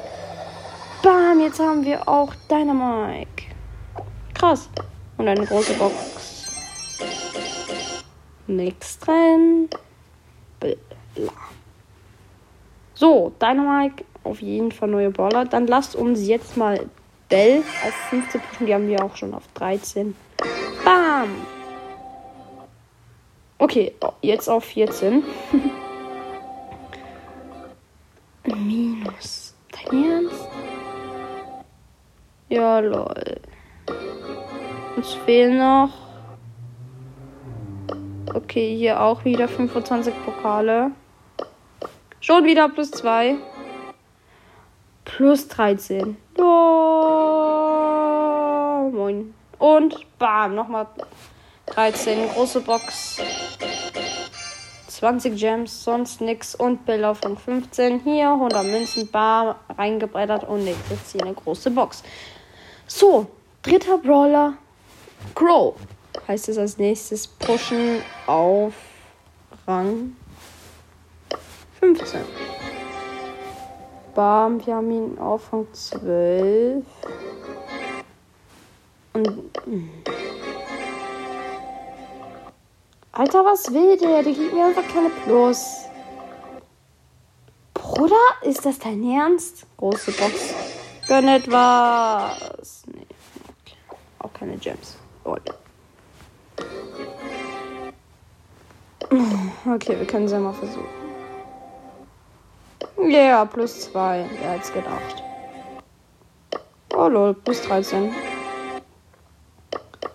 Bam, 1.02 1.39
jetzt 1.39 1.62
haben 1.62 1.86
wir 1.86 2.10
auch 2.10 2.36
Dynamike. 2.50 3.45
Krass. 4.34 4.69
Und 5.17 5.30
eine 5.30 5.45
große 5.45 5.76
Box. 5.76 6.52
Nichts 8.47 9.00
drin. 9.00 9.69
Bla. 10.60 11.32
So, 13.02 13.34
Dynamike 13.42 14.06
auf 14.24 14.44
jeden 14.44 14.72
Fall 14.72 14.90
neue 14.90 15.10
Baller. 15.10 15.46
Dann 15.46 15.66
lasst 15.66 15.96
uns 15.96 16.28
jetzt 16.28 16.56
mal 16.56 16.88
Bell 17.30 17.64
auf 17.84 17.94
15 18.12 18.40
pushen. 18.40 18.68
Die 18.68 18.76
haben 18.76 18.88
wir 18.88 19.04
auch 19.04 19.16
schon 19.16 19.34
auf 19.34 19.42
13. 19.56 20.16
Bam! 20.86 21.30
Okay, 23.58 23.92
jetzt 24.22 24.48
auf 24.48 24.66
14. 24.66 25.24
Minus. 28.46 29.56
Dein 29.72 30.04
Ernst? 30.04 30.48
Ja, 32.50 32.80
lol. 32.82 33.42
Uns 34.96 35.14
fehlen 35.26 35.58
noch. 35.58 35.90
Okay, 38.32 38.78
hier 38.78 39.02
auch 39.02 39.26
wieder 39.26 39.48
25 39.48 40.14
Pokale. 40.24 40.92
Schon 42.24 42.46
wieder 42.46 42.70
plus 42.70 42.92
2. 42.92 43.36
Plus 45.06 45.48
13. 45.48 46.16
Oh, 46.38 46.44
moin. 48.94 49.34
Und 49.58 50.06
bam, 50.20 50.54
nochmal 50.54 50.86
13. 51.66 52.30
Große 52.30 52.62
Box. 52.62 53.20
20 54.88 55.36
Gems, 55.36 55.84
sonst 55.84 56.22
nix. 56.22 56.54
Und 56.54 56.86
von 56.86 57.38
15. 57.38 58.02
Hier 58.04 58.30
100 58.34 58.66
Münzen, 58.66 59.10
bar 59.10 59.60
reingebrettert 59.76 60.48
und 60.48 60.64
nix. 60.64 60.78
Jetzt 60.92 61.14
hier 61.14 61.24
eine 61.24 61.34
große 61.34 61.72
Box. 61.72 62.04
So, 62.86 63.26
dritter 63.64 63.98
Brawler. 63.98 64.54
Crow. 65.34 65.74
Heißt 66.28 66.50
es 66.50 66.60
als 66.60 66.78
nächstes 66.78 67.28
pushen 67.28 68.04
auf 68.28 68.76
Rang 69.66 70.16
15. 71.82 72.22
Bam, 74.13 74.63
wir 74.63 74.76
haben 74.76 74.91
ihn 74.91 75.17
auf 75.17 75.52
Rang 75.52 75.67
12. 75.74 76.86
Und. 79.13 79.28
Hm. 79.65 79.89
Alter, 83.13 83.44
was 83.44 83.74
will 83.74 83.98
der? 83.98 84.22
Der 84.22 84.32
gibt 84.32 84.54
mir 84.54 84.65
einfach 84.65 84.88
keine 84.88 85.10
Plus. 85.10 85.86
Bruder, 87.74 88.15
ist 88.44 88.63
das 88.63 88.78
dein 88.78 89.04
Ernst? 89.04 89.65
Große 89.78 90.12
Box. 90.12 90.54
Gönn 91.08 91.28
etwas. 91.28 92.84
Nee. 92.94 93.08
Okay. 93.65 93.76
Auch 94.20 94.34
keine 94.34 94.56
Gems. 94.58 94.98
Oh. 95.26 95.36
Okay, 99.65 100.00
wir 100.00 100.06
können 100.06 100.26
es 100.26 100.32
ja 100.32 100.39
mal 100.39 100.54
versuchen. 100.54 101.01
Ja, 103.04 103.08
yeah, 103.08 103.46
plus 103.46 103.92
2. 103.92 104.26
Wer 104.42 104.52
hätte 104.52 104.74
gedacht? 104.74 105.24
Oh 106.96 107.08
lol, 107.08 107.34
plus 107.34 107.62
13. 107.64 108.14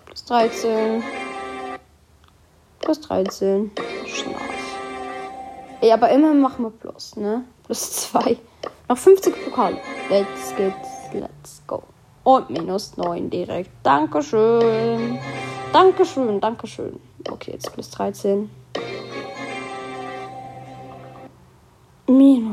Plus 0.05 0.25
13. 0.25 1.03
Plus 2.79 3.01
13. 3.01 3.71
Schnarch. 4.05 4.39
Ey, 5.81 5.91
aber 5.91 6.09
immer 6.09 6.33
machen 6.33 6.63
wir 6.63 6.71
plus, 6.71 7.15
ne? 7.17 7.43
Plus 7.63 8.09
2. 8.09 8.37
Noch 8.87 8.97
50 8.97 9.45
Pokale. 9.45 9.77
Let's 10.09 10.55
get, 10.55 10.73
let's 11.13 11.61
go. 11.67 11.83
Und 12.23 12.49
minus 12.49 12.95
9 12.95 13.29
direkt. 13.29 13.71
Dankeschön. 13.83 15.19
Dankeschön, 15.73 16.39
Dankeschön. 16.39 16.99
Okay, 17.29 17.51
jetzt 17.51 17.73
plus 17.73 17.89
13. 17.89 18.49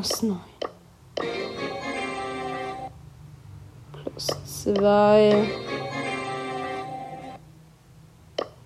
Minus 0.05 0.23
9. 0.23 0.39
Plus 3.93 4.27
2. 4.65 5.49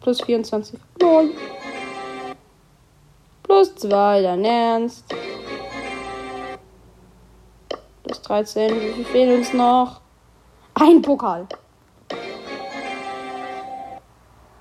Plus 0.01 0.21
24. 0.21 0.81
Lol. 1.01 1.31
Plus 3.45 3.75
2, 3.77 4.23
dein 4.23 4.45
Ernst. 4.45 5.05
Plus 8.03 8.23
13. 8.23 8.75
Wie 8.75 8.93
viel 8.95 9.05
fehlen 9.05 9.39
uns 9.39 9.53
noch? 9.53 10.01
Ein 10.75 11.03
Pokal. 11.03 11.47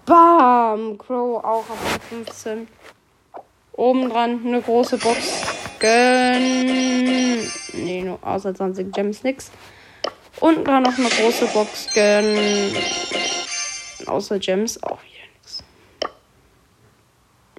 Bam! 0.05 0.97
Crow 0.99 1.43
auch 1.43 1.69
auf 1.69 1.99
15. 2.09 2.67
Oben 3.73 4.09
dran 4.09 4.41
eine 4.45 4.61
große 4.61 4.97
Box. 4.99 5.46
Gönn. 5.79 7.39
Nee, 7.73 8.03
nur 8.03 8.19
außer 8.21 8.53
20 8.53 8.91
Gems 8.93 9.23
nix. 9.23 9.51
Unten 10.39 10.63
dran 10.63 10.83
noch 10.83 10.97
eine 10.97 11.09
große 11.09 11.47
Box. 11.47 11.87
Gönn. 11.93 12.75
Außer 14.05 14.39
Gems 14.39 14.81
auch 14.83 14.99
wieder 15.03 15.25
nix. 15.39 15.63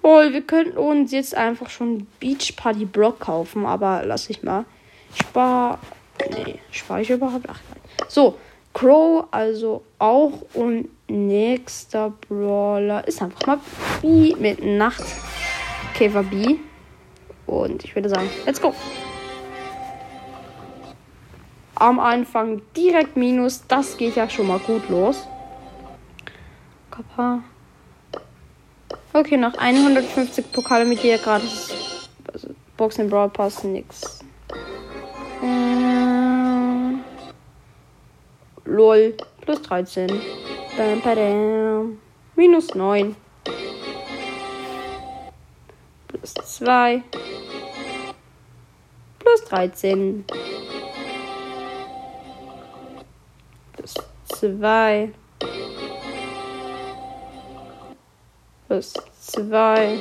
Lol, 0.02 0.32
wir 0.32 0.42
könnten 0.42 0.78
uns 0.78 1.12
jetzt 1.12 1.34
einfach 1.34 1.70
schon 1.70 2.06
Beach 2.20 2.54
Party 2.56 2.84
Block 2.84 3.20
kaufen, 3.20 3.66
aber 3.66 4.02
lass 4.04 4.30
ich 4.30 4.42
mal. 4.42 4.64
Spar. 5.14 5.78
Nee, 6.30 6.58
spare 6.70 7.02
ich 7.02 7.10
überhaupt? 7.10 7.46
Ach 7.48 7.60
nein. 7.70 7.80
So, 8.08 8.38
Crow 8.72 9.26
also 9.30 9.82
auch 9.98 10.32
und 10.54 10.88
nächster 11.08 12.12
Brawler 12.28 13.06
ist 13.08 13.20
einfach 13.22 13.46
mal 13.46 13.60
B 14.02 14.34
mit 14.38 14.64
Nachtkäfer 14.64 16.22
B. 16.22 16.56
Und 17.48 17.82
ich 17.82 17.94
würde 17.96 18.10
sagen, 18.10 18.28
let's 18.44 18.60
go. 18.60 18.74
Am 21.74 21.98
Anfang 21.98 22.60
direkt 22.76 23.16
Minus. 23.16 23.66
Das 23.66 23.96
geht 23.96 24.16
ja 24.16 24.28
schon 24.28 24.48
mal 24.48 24.58
gut 24.58 24.88
los. 24.90 25.26
Kappa. 26.90 27.42
Okay, 29.14 29.38
noch 29.38 29.54
150 29.56 30.52
Pokale 30.52 30.84
mit 30.84 31.02
dir 31.02 31.16
gratis. 31.18 32.10
Also 32.30 32.48
Boxen 32.76 33.08
Brawl 33.08 33.30
Pass, 33.30 33.64
nix. 33.64 34.20
Äh, 35.42 36.96
LOL. 38.66 39.14
Plus 39.40 39.62
13. 39.62 40.08
Bam, 40.76 41.00
badam. 41.00 41.98
Minus 42.36 42.74
9. 42.74 43.16
Plus 46.08 46.34
2 46.34 47.02
plus 47.10 47.17
13. 49.48 50.24
Plus 53.72 53.94
2. 54.40 55.12
Plus 58.66 58.94
2. 59.20 60.00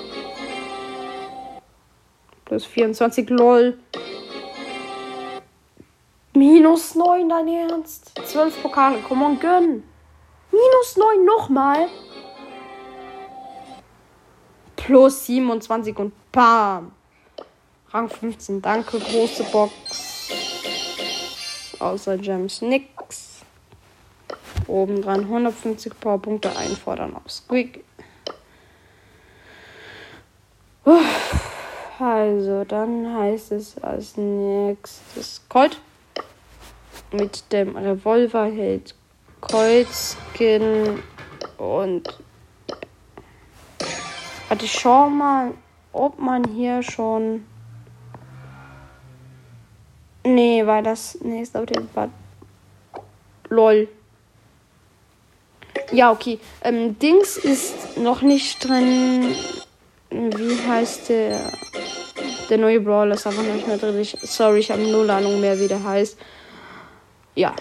Plus 2.45 2.65
24, 2.65 3.29
lol. 3.29 3.77
Minus 6.33 6.95
9, 6.95 7.29
dein 7.29 7.47
Ernst? 7.47 8.11
12 8.25 8.61
Pokale, 8.61 8.99
komm 9.07 9.21
on, 9.21 9.39
gönn. 9.39 9.83
Minus 10.51 10.97
9 10.97 11.25
nochmal. 11.25 11.87
Plus 14.75 15.25
27 15.25 15.97
und 15.97 16.13
bam. 16.31 16.96
Rang 17.91 18.09
15, 18.09 18.61
danke, 18.61 18.99
große 18.99 19.43
Box. 19.45 20.29
Außer 21.79 22.17
Gems 22.17 22.61
nix. 22.61 23.41
Oben 24.67 25.01
dran 25.01 25.21
150 25.21 25.97
Powerpunkte 25.99 26.53
einfordern 26.55 27.15
auf 27.15 27.31
Squeak. 27.31 27.85
Also, 31.99 32.63
dann 32.65 33.15
heißt 33.15 33.53
es 33.53 33.77
als 33.81 34.17
nächstes 34.17 35.41
Colt. 35.47 35.79
Mit 37.11 37.51
dem 37.53 37.77
Revolver 37.77 38.45
hält 38.45 38.93
Kreuzkin 39.39 41.01
und. 41.57 42.19
Warte, 44.49 44.65
ich 44.65 44.73
schau 44.73 45.09
mal, 45.09 45.53
ob 45.93 46.19
man 46.19 46.43
hier 46.49 46.83
schon 46.83 47.45
Nee, 50.27 50.65
weil 50.65 50.83
das. 50.83 51.17
Nee, 51.21 51.47
auf 51.53 51.65
dem 51.65 51.87
Fall. 51.89 52.09
LOL. 53.49 53.87
Ja, 55.91 56.11
okay. 56.11 56.39
Ähm, 56.63 56.99
Dings 56.99 57.37
ist 57.37 57.97
noch 57.97 58.21
nicht 58.21 58.67
drin. 58.67 59.33
Wie 60.09 60.67
heißt 60.67 61.09
der? 61.09 61.39
Der 62.49 62.57
neue 62.57 62.81
Brawler 62.81 63.15
ist 63.15 63.25
einfach 63.25 63.43
noch 63.43 63.53
nicht 63.53 63.67
mehr 63.67 63.77
drin. 63.77 63.99
Ich, 63.99 64.17
sorry, 64.21 64.59
ich 64.59 64.71
habe 64.71 64.81
null 64.81 65.09
Ahnung 65.09 65.39
mehr, 65.39 65.57
wie 65.59 65.67
der 65.67 65.83
heißt. 65.83 66.17
Ja. 67.35 67.55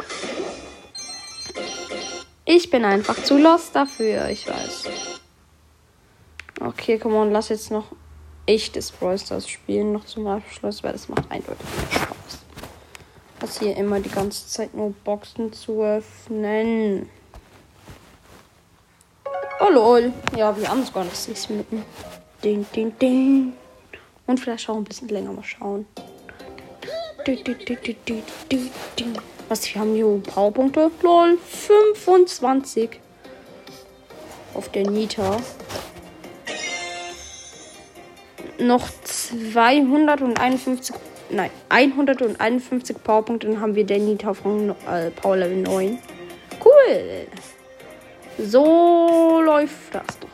Ich 2.45 2.71
bin 2.71 2.85
einfach 2.85 3.23
zu 3.23 3.39
lost 3.39 3.77
dafür, 3.77 4.29
ich 4.29 4.49
weiß. 4.49 4.85
Okay, 6.61 6.99
komm 6.99 7.15
on, 7.15 7.31
lass 7.31 7.49
jetzt 7.49 7.71
noch 7.71 7.87
echtes 8.47 8.91
Brawl 8.91 9.19
Stars 9.19 9.49
spielen, 9.49 9.93
noch 9.93 10.05
zum 10.05 10.27
Abschluss, 10.27 10.83
weil 10.83 10.93
das 10.93 11.09
macht 11.09 11.31
eindeutig 11.31 11.67
Spaß 11.91 12.16
das 13.41 13.59
hier 13.59 13.77
immer 13.77 14.01
die 14.01 14.11
ganze 14.11 14.47
Zeit 14.47 14.75
nur 14.75 14.93
Boxen 15.05 15.53
zu 15.53 15.83
öffnen. 15.83 17.09
Oh 19.61 19.71
lol. 19.71 20.13
Ja, 20.37 20.57
wir 20.57 20.69
haben 20.69 20.85
sogar 20.85 21.05
noch 21.05 21.15
sechs 21.15 21.49
Minuten. 21.49 21.85
Ding, 22.45 22.67
ding, 22.75 22.99
ding. 22.99 23.53
Und 24.27 24.41
vielleicht 24.41 24.69
auch 24.69 24.77
ein 24.77 24.85
bisschen 24.85 25.09
länger 25.09 25.33
mal 25.33 25.45
schauen. 25.45 25.87
Was, 29.49 29.75
wir 29.75 29.81
haben 29.81 29.95
hier 29.95 30.21
Powerpunkte? 30.23 30.91
Lol, 31.03 31.39
25. 31.39 33.01
Auf 34.55 34.69
der 34.71 34.91
Nita. 34.91 35.39
noch 38.59 38.89
251, 39.05 40.95
nein, 41.31 41.51
151 41.69 43.03
Powerpunkte, 43.03 43.47
dann 43.47 43.61
haben 43.61 43.75
wir 43.75 43.85
Danny 43.85 44.17
auf 44.25 44.43
äh, 44.45 45.11
Power 45.11 45.37
Level 45.37 45.57
9. 45.59 45.99
Cool. 46.65 47.27
So 48.39 49.41
läuft 49.45 49.95
das 49.95 50.19
doch. 50.21 50.29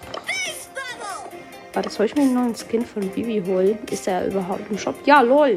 Warte, 1.75 1.89
soll 1.89 2.07
ich 2.07 2.15
mir 2.15 2.23
einen 2.23 2.35
neuen 2.35 2.55
Skin 2.55 2.85
von 2.85 3.09
Bibi 3.09 3.43
holen? 3.47 3.79
Ist 3.91 4.07
der 4.07 4.27
überhaupt 4.27 4.71
im 4.71 4.77
Shop? 4.77 4.95
Ja, 5.07 5.23
lol. 5.23 5.57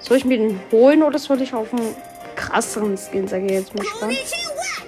Soll 0.00 0.16
ich 0.16 0.24
mir 0.24 0.38
den 0.38 0.58
holen 0.72 1.02
oder 1.02 1.18
soll 1.18 1.42
ich 1.42 1.52
auf 1.52 1.72
einen 1.74 1.94
krasseren 2.34 2.96
Skin, 2.96 3.28
sage 3.28 3.44
ich 3.46 3.52
jetzt 3.52 3.74
mal 3.74 3.82
gespannt. 3.82 4.16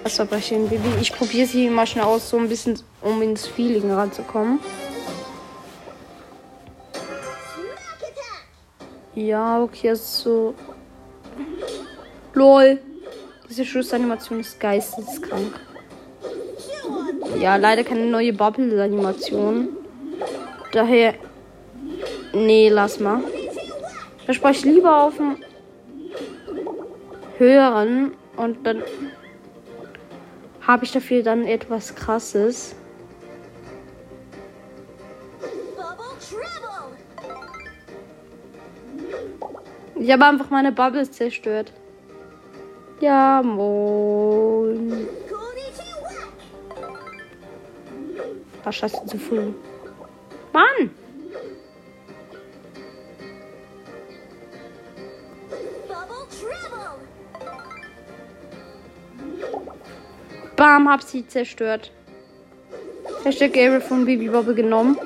Was 0.03 0.15
verbrechen 0.15 0.67
Bibi? 0.67 0.89
Ich 0.99 1.13
probiere 1.13 1.45
sie 1.45 1.69
mal 1.69 1.85
schnell 1.85 2.05
aus, 2.05 2.29
so 2.29 2.37
ein 2.37 2.49
bisschen, 2.49 2.79
um 3.01 3.21
ins 3.21 3.45
Feeling 3.45 3.91
ranzukommen. 3.91 4.59
Ja, 9.21 9.61
okay, 9.61 9.89
also 9.89 10.03
so. 10.03 10.55
LOL. 12.33 12.79
Diese 13.47 13.65
Schussanimation 13.65 14.39
ist 14.39 14.59
geisteskrank. 14.59 15.59
Ja, 17.39 17.57
leider 17.57 17.83
keine 17.83 18.05
neue 18.05 18.33
Bubble-Animation. 18.33 19.69
Daher. 20.71 21.13
Nee, 22.33 22.69
lass 22.69 22.99
mal. 22.99 23.21
Da 24.25 24.33
spreche 24.33 24.67
ich 24.67 24.75
lieber 24.75 25.03
auf 25.03 25.17
dem 25.17 25.37
höheren 27.37 28.13
und 28.37 28.65
dann 28.65 28.81
habe 30.65 30.85
ich 30.85 30.91
dafür 30.91 31.21
dann 31.21 31.45
etwas 31.45 31.93
krasses. 31.93 32.75
Ich 40.01 40.11
habe 40.11 40.25
einfach 40.25 40.49
meine 40.49 40.71
Bubbles 40.71 41.11
zerstört. 41.11 41.71
Ja, 43.01 43.43
moin. 43.43 45.07
Was 48.63 48.75
scheiße 48.77 49.05
zu 49.05 49.19
früh. 49.19 49.53
Mann! 50.53 50.89
Bam, 60.55 60.89
hab 60.89 61.03
sie 61.03 61.27
zerstört. 61.27 61.91
Hashtag 63.23 63.53
Gabriel 63.53 63.81
von 63.81 64.05
Bibi 64.05 64.29
Bobbe 64.29 64.55
genommen. 64.55 64.97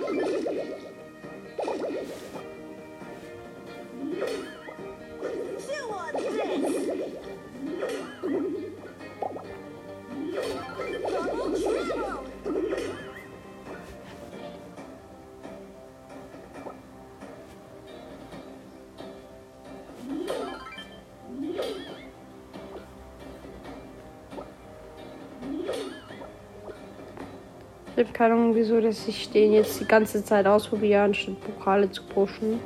Keine 28.15 28.33
Ahnung, 28.33 28.55
wieso, 28.55 28.79
dass 28.79 29.09
ich 29.09 29.29
den 29.29 29.51
jetzt 29.51 29.77
die 29.81 29.85
ganze 29.85 30.23
Zeit 30.23 30.47
ausprobiere, 30.47 31.01
anstatt 31.01 31.35
Pokale 31.41 31.91
zu 31.91 32.01
pushen. 32.03 32.61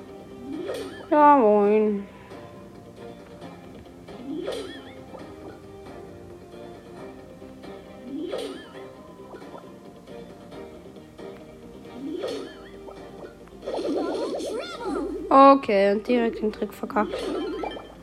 Ja, 1.10 1.38
moin. 1.38 2.04
Okay, 15.32 15.94
und 15.94 16.08
direkt 16.08 16.42
den 16.42 16.52
Trick 16.52 16.72
verkackt. 16.72 17.16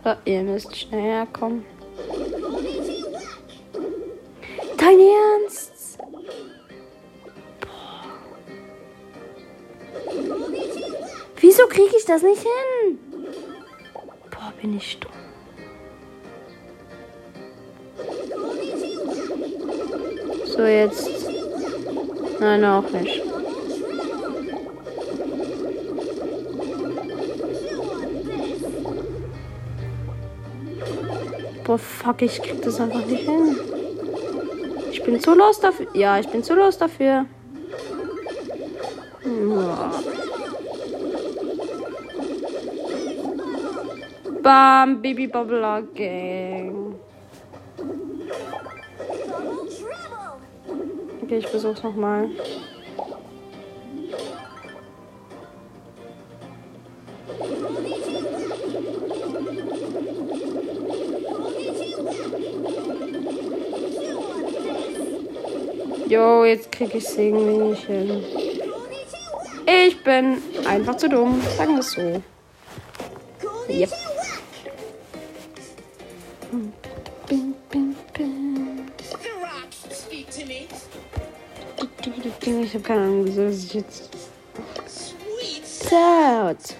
So, 0.02 0.14
ihr 0.24 0.42
müsst 0.42 0.76
schnell 0.76 1.02
herkommen. 1.02 1.75
Ich 12.07 12.12
das 12.12 12.23
nicht 12.23 12.42
hin? 12.42 12.99
Boah, 14.31 14.53
bin 14.61 14.77
ich 14.77 14.99
dumm. 15.01 15.11
So, 20.47 20.62
jetzt. 20.62 21.11
Nein, 22.38 22.64
auch 22.64 22.88
nicht. 22.90 23.23
Boah, 31.64 31.79
fuck, 31.79 32.23
ich 32.23 32.40
krieg 32.40 32.62
das 32.62 32.81
einfach 32.81 33.05
nicht 33.05 33.25
hin. 33.25 33.59
Ich 34.92 35.03
bin 35.03 35.21
zu 35.21 35.35
los 35.35 35.59
dafür. 35.59 35.88
Ja, 35.95 36.21
ich 36.21 36.29
bin 36.29 36.45
zu 36.45 36.55
los 36.55 36.79
dafür. 36.79 37.27
Bam, 44.46 45.02
Baby 45.02 45.26
Bubbler 45.26 45.82
Gang. 45.92 46.94
Okay, 51.20 51.38
ich 51.38 51.48
versuch's 51.48 51.82
nochmal. 51.82 52.30
Jo, 66.06 66.44
jetzt 66.44 66.70
krieg 66.70 66.94
ich's 66.94 67.18
irgendwie 67.18 67.59
nicht 67.59 67.85
hin. 67.85 68.22
Ich 69.66 70.04
bin 70.04 70.40
einfach 70.68 70.96
zu 70.96 71.09
dumm, 71.09 71.42
sagen 71.56 71.72
wir 71.72 71.80
es 71.80 71.90
so. 71.90 72.22
Yep. 73.68 74.15
Ich 82.46 82.74
habe 82.74 82.85
keine 82.85 83.00
Ahnung, 83.02 83.24
wieso 83.26 83.44
das 83.44 83.72
jetzt. 83.72 84.11
Zart. 85.64 86.76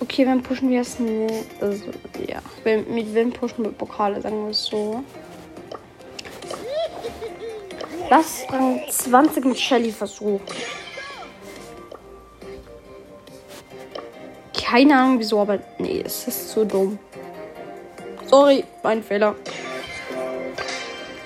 Okay, 0.00 0.26
wenn 0.26 0.42
pushen 0.42 0.70
wir 0.70 0.80
es 0.80 0.98
nicht. 0.98 1.46
Also, 1.60 1.84
ja. 2.26 2.40
Mit 2.64 3.14
wem 3.14 3.32
pushen 3.32 3.64
wir 3.64 3.72
Pokale, 3.72 4.20
sagen 4.20 4.44
wir 4.44 4.50
es 4.50 4.64
so. 4.64 5.02
Lass 8.10 8.44
Rang 8.50 8.80
20 8.88 9.44
mit 9.44 9.58
Shelly 9.58 9.90
versuchen. 9.90 10.40
Keine 14.76 14.94
Ahnung 14.94 15.18
wieso, 15.18 15.40
aber 15.40 15.58
nee, 15.78 16.02
es 16.04 16.28
ist 16.28 16.50
zu 16.50 16.66
dumm. 16.66 16.98
Sorry, 18.26 18.62
mein 18.82 19.02
Fehler. 19.02 19.34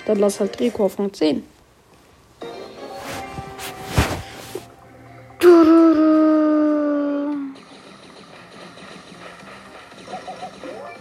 Dann 0.05 0.19
lass 0.19 0.39
halt 0.39 0.57
Rico 0.57 0.85
auf 0.85 0.97
Rang 0.97 1.11
10. 1.11 1.43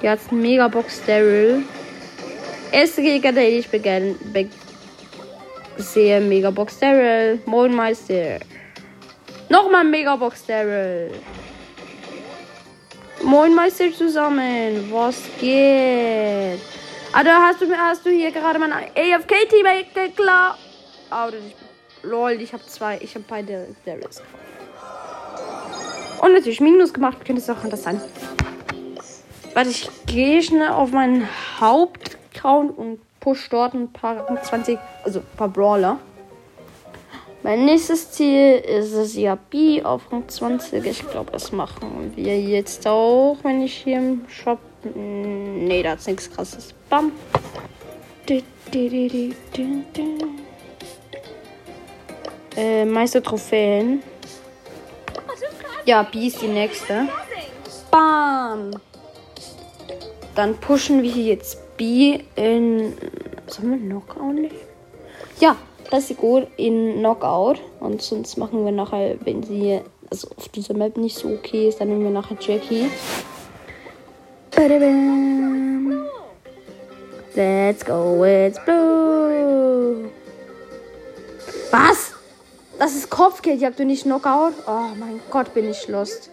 Jetzt 0.03 0.33
Megabox 0.33 1.05
Daryl. 1.07 1.63
Erste 2.73 3.03
Gegner, 3.03 3.31
den 3.31 3.61
ich 3.61 3.69
begann, 3.69 4.17
be 4.33 4.49
sehe 5.77 6.21
Megabox 6.21 6.81
Daryl. 6.81 7.39
Moin 7.47 7.73
Meister. 7.73 8.41
Nochmal 9.49 9.85
Megabox 9.85 10.47
Daryl. 10.47 11.13
Moin 13.31 13.55
Meister 13.55 13.93
zusammen. 13.93 14.91
Was 14.91 15.23
geht? 15.39 16.59
Ah, 17.13 17.23
da 17.23 17.43
hast 17.43 17.61
du, 17.61 17.73
hast 17.73 18.05
du 18.05 18.11
hier 18.11 18.33
gerade 18.33 18.59
mein 18.59 18.73
AFK-Team 18.73 19.67
klar. 20.17 20.59
Oh, 21.13 21.29
ich, 21.29 21.55
lol, 22.03 22.33
ich 22.33 22.53
habe 22.53 22.67
zwei. 22.67 22.99
Ich 23.01 23.15
habe 23.15 23.25
beide 23.29 23.69
Daryls. 23.87 24.21
Und 26.21 26.33
natürlich 26.33 26.61
Minus 26.61 26.93
gemacht. 26.93 27.25
Könnte 27.25 27.41
es 27.41 27.49
auch 27.49 27.63
anders 27.63 27.85
sein. 27.85 28.01
Warte, 29.55 29.71
ich 29.71 29.89
gehe 30.07 30.43
schnell 30.43 30.71
auf 30.71 30.91
meinen 30.91 31.29
Hauptaccount 31.61 32.77
und 32.77 32.99
push 33.21 33.49
dort 33.49 33.75
ein 33.75 33.93
paar 33.93 34.43
20, 34.43 34.77
also 35.05 35.21
ein 35.21 35.37
paar 35.37 35.49
Brawler. 35.49 36.01
Mein 37.43 37.65
nächstes 37.65 38.11
Ziel 38.11 38.57
ist 38.57 38.93
es 38.93 39.17
ja 39.17 39.35
B 39.35 39.83
auf 39.83 40.13
Rang 40.13 40.29
20. 40.29 40.85
Ich 40.85 41.09
glaube, 41.09 41.33
das 41.33 41.53
machen 41.53 42.13
wir 42.15 42.39
jetzt 42.39 42.87
auch, 42.87 43.39
wenn 43.43 43.63
ich 43.63 43.75
hier 43.75 43.97
im 43.97 44.29
Shop. 44.29 44.59
Nee, 44.95 45.83
da 45.83 45.95
ist 45.95 46.07
nichts 46.07 46.31
krasses. 46.31 46.75
Bam. 46.91 47.13
Äh, 52.57 52.85
Meister 52.85 53.23
Trophäen. 53.23 54.03
Ja, 55.87 56.03
B 56.03 56.27
ist 56.27 56.43
die 56.43 56.49
nächste. 56.49 57.09
Bam. 57.91 58.73
Dann 60.35 60.57
pushen 60.59 61.03
wir 61.03 61.11
jetzt 61.11 61.59
B 61.79 62.21
in. 62.37 62.97
Sollen 63.47 63.71
wir 63.71 63.79
Knockout 63.79 64.35
nehmen? 64.35 64.51
Ja, 65.41 65.57
gut 66.17 66.47
in 66.57 66.99
Knockout. 66.99 67.61
Und 67.81 68.03
sonst 68.03 68.37
machen 68.37 68.65
wir 68.65 68.73
nachher, 68.73 69.17
wenn 69.25 69.43
sie 69.43 69.81
also 70.11 70.29
auf 70.37 70.49
dieser 70.49 70.75
Map 70.75 70.97
nicht 70.97 71.17
so 71.17 71.29
okay 71.29 71.69
ist, 71.69 71.81
dann 71.81 71.89
nehmen 71.89 72.05
wir 72.05 72.11
nachher 72.11 72.37
Jackie. 72.41 72.91
Let's 77.35 77.85
go, 77.85 78.25
it's 78.25 78.59
blue. 78.65 80.11
Was? 81.71 82.13
Das 82.79 82.95
ist 82.95 83.11
Kopfgeld, 83.11 83.61
ihr 83.61 83.69
habt 83.69 83.79
du 83.79 83.85
nicht 83.85 84.03
Knockout? 84.03 84.55
Oh 84.67 84.95
mein 84.99 85.21
Gott, 85.31 85.55
bin 85.55 85.71
ich 85.71 85.87
lost. 85.87 86.31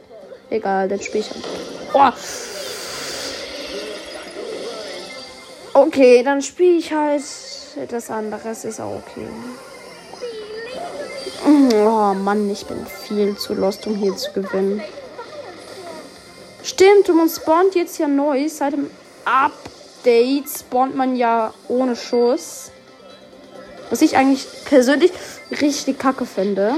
Egal, 0.49 0.87
dann 0.87 1.01
spiel 1.01 1.21
ich. 1.21 1.29
Oh. 1.93 2.11
Okay, 5.73 6.23
dann 6.23 6.41
spiele 6.41 6.77
ich 6.77 6.91
halt 6.91 7.21
etwas 7.77 8.09
anderes. 8.09 8.65
Ist 8.65 8.79
auch 8.79 9.01
okay. 9.01 9.27
Oh 11.45 12.13
Mann, 12.13 12.49
ich 12.49 12.65
bin 12.65 12.85
viel 12.85 13.37
zu 13.37 13.53
lost, 13.53 13.85
um 13.87 13.95
hier 13.95 14.15
zu 14.15 14.31
gewinnen. 14.33 14.81
Stimmt, 16.63 17.09
und 17.09 17.17
man 17.17 17.29
spawnt 17.29 17.75
jetzt 17.75 17.97
ja 17.97 18.07
neu. 18.07 18.49
Seit 18.49 18.73
dem 18.73 18.89
Update 19.23 20.49
spawnt 20.49 20.95
man 20.95 21.15
ja 21.15 21.53
ohne 21.67 21.95
Schuss. 21.95 22.71
Was 23.89 24.01
ich 24.01 24.17
eigentlich 24.17 24.45
persönlich 24.65 25.11
richtig 25.61 25.99
kacke 25.99 26.25
finde. 26.25 26.75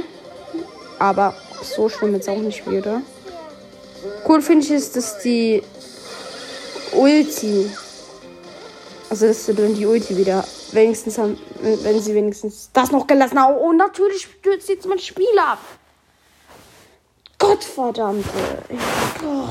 Aber 0.99 1.35
so 1.63 1.89
schlimm 1.89 2.13
jetzt 2.13 2.29
auch 2.29 2.37
nicht 2.37 2.69
wieder. 2.69 3.01
Cool 4.27 4.41
finde 4.41 4.65
ich 4.65 4.71
ist, 4.71 4.95
dass 4.95 5.19
die 5.19 5.63
Ulti 6.91 7.71
also, 9.09 9.25
dass 9.25 9.45
sie 9.47 9.55
dann 9.55 9.73
die 9.73 9.87
Ulti 9.87 10.15
wieder 10.15 10.45
wenigstens 10.71 11.17
haben, 11.17 11.37
wenn 11.61 11.99
sie 11.99 12.13
wenigstens 12.13 12.69
das 12.73 12.91
noch 12.91 13.07
gelassen 13.07 13.39
haben. 13.39 13.57
Und 13.57 13.77
natürlich 13.77 14.21
stürzt 14.21 14.69
jetzt 14.69 14.85
mein 14.85 14.99
Spiel 14.99 15.25
ab. 15.39 15.57
Gottverdammte. 17.39 18.29
Oh, 19.25 19.49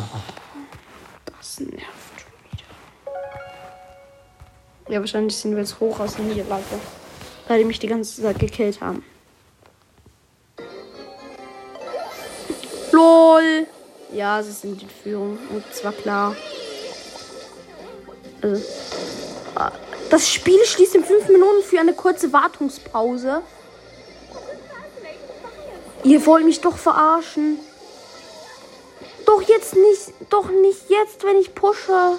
das 1.27 1.61
nervt 1.61 2.21
schon 2.21 2.33
wieder. 2.53 2.65
Ja, 4.89 5.01
wahrscheinlich 5.01 5.37
sind 5.37 5.53
wir 5.53 5.61
jetzt 5.61 5.81
hoch 5.81 5.99
aus 5.99 6.15
der 6.15 6.27
Niederlage. 6.27 6.63
Weil 7.49 7.59
die 7.59 7.65
mich 7.65 7.81
die 7.81 7.89
ganze 7.89 8.23
Zeit 8.23 8.39
gekillt 8.39 8.81
haben. 8.81 9.03
LOL. 12.93 13.67
Ja, 14.13 14.43
sie 14.43 14.53
sind 14.53 14.83
in 14.83 14.89
Führung. 14.89 15.39
Und 15.51 15.65
zwar 15.75 15.93
klar. 15.93 16.37
Also. 18.43 18.98
Das 20.11 20.29
Spiel 20.29 20.65
schließt 20.65 20.95
in 20.95 21.05
fünf 21.05 21.29
Minuten 21.29 21.63
für 21.63 21.81
eine 21.81 21.93
kurze 21.93 22.33
Wartungspause. 22.33 23.43
Ihr 26.05 26.25
wollt 26.27 26.45
mich 26.45 26.61
doch 26.61 26.77
verarschen. 26.77 27.59
Doch 29.27 29.43
jetzt 29.43 29.75
nicht, 29.75 30.15
doch 30.31 30.49
nicht 30.49 30.89
jetzt, 30.89 31.25
wenn 31.25 31.37
ich 31.37 31.55
pushe. 31.55 32.19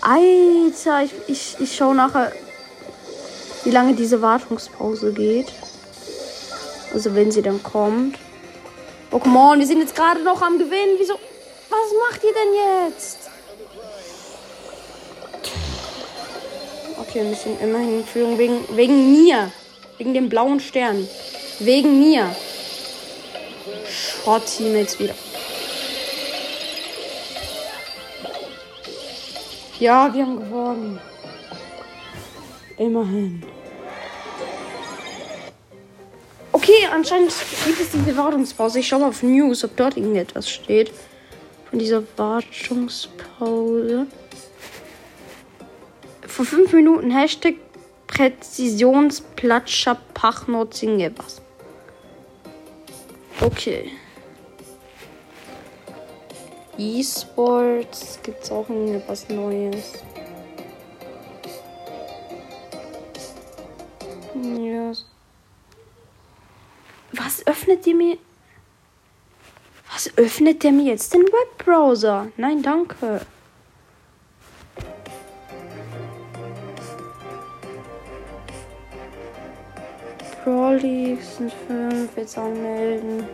Alter, 0.00 1.02
ich, 1.02 1.12
ich, 1.26 1.56
ich 1.60 1.76
schaue 1.76 1.94
nachher, 1.94 2.32
wie 3.64 3.70
lange 3.70 3.94
diese 3.94 4.22
Wartungspause 4.22 5.12
geht. 5.12 5.52
Also 6.94 7.14
wenn 7.14 7.30
sie 7.30 7.42
dann 7.42 7.62
kommt. 7.62 8.18
Oh, 9.10 9.18
come 9.18 9.38
on, 9.38 9.58
wir 9.58 9.66
sind 9.66 9.80
jetzt 9.80 9.94
gerade 9.94 10.22
noch 10.22 10.40
am 10.40 10.58
Gewinnen. 10.58 10.96
Wieso? 10.98 11.14
Was 11.68 12.10
macht 12.10 12.24
ihr 12.24 12.32
denn 12.32 12.88
jetzt? 12.88 13.21
Okay, 17.12 17.24
wir 17.24 17.28
müssen 17.28 17.60
immerhin 17.60 17.98
in 17.98 18.04
Führung 18.06 18.38
wegen, 18.38 18.64
wegen 18.74 19.12
mir. 19.12 19.52
Wegen 19.98 20.14
dem 20.14 20.30
blauen 20.30 20.60
Stern. 20.60 21.06
Wegen 21.58 22.00
mir. 22.00 22.34
Schrott-Team 23.86 24.74
jetzt 24.74 24.98
wieder. 24.98 25.12
Ja, 29.78 30.14
wir 30.14 30.24
haben 30.24 30.40
gewonnen. 30.40 30.98
Immerhin. 32.78 33.42
Okay, 36.52 36.88
anscheinend 36.90 37.34
gibt 37.66 37.78
es 37.78 37.90
diese 37.90 38.16
Wartungspause. 38.16 38.78
Ich 38.78 38.88
schaue 38.88 39.00
mal 39.00 39.08
auf 39.10 39.22
News, 39.22 39.62
ob 39.64 39.76
dort 39.76 39.98
irgendetwas 39.98 40.48
steht. 40.48 40.90
Von 41.68 41.78
dieser 41.78 42.02
Wartungspause 42.16 44.06
vor 46.32 46.46
fünf 46.46 46.72
Minuten 46.72 47.10
Hashtag 47.10 47.56
Präzisionsplatscher 48.06 49.98
Pachnotzinge 50.14 51.12
was. 51.16 51.42
Okay. 53.40 53.90
E-Sports 56.78 58.18
gibt's 58.22 58.50
auch 58.50 58.68
irgendwas 58.68 59.28
Neues. 59.28 59.92
Yes. 64.34 65.04
Was 67.12 67.46
öffnet 67.46 67.86
ihr 67.86 67.94
mir? 67.94 68.16
Was 69.92 70.10
öffnet 70.16 70.62
der 70.62 70.72
mir 70.72 70.84
jetzt? 70.92 71.12
Den 71.12 71.24
Webbrowser? 71.24 72.28
Nein, 72.38 72.62
danke. 72.62 73.20
Sind 80.82 81.52
fünf. 81.68 82.16
Jetzt 82.16 82.36
anmelden. 82.36 83.24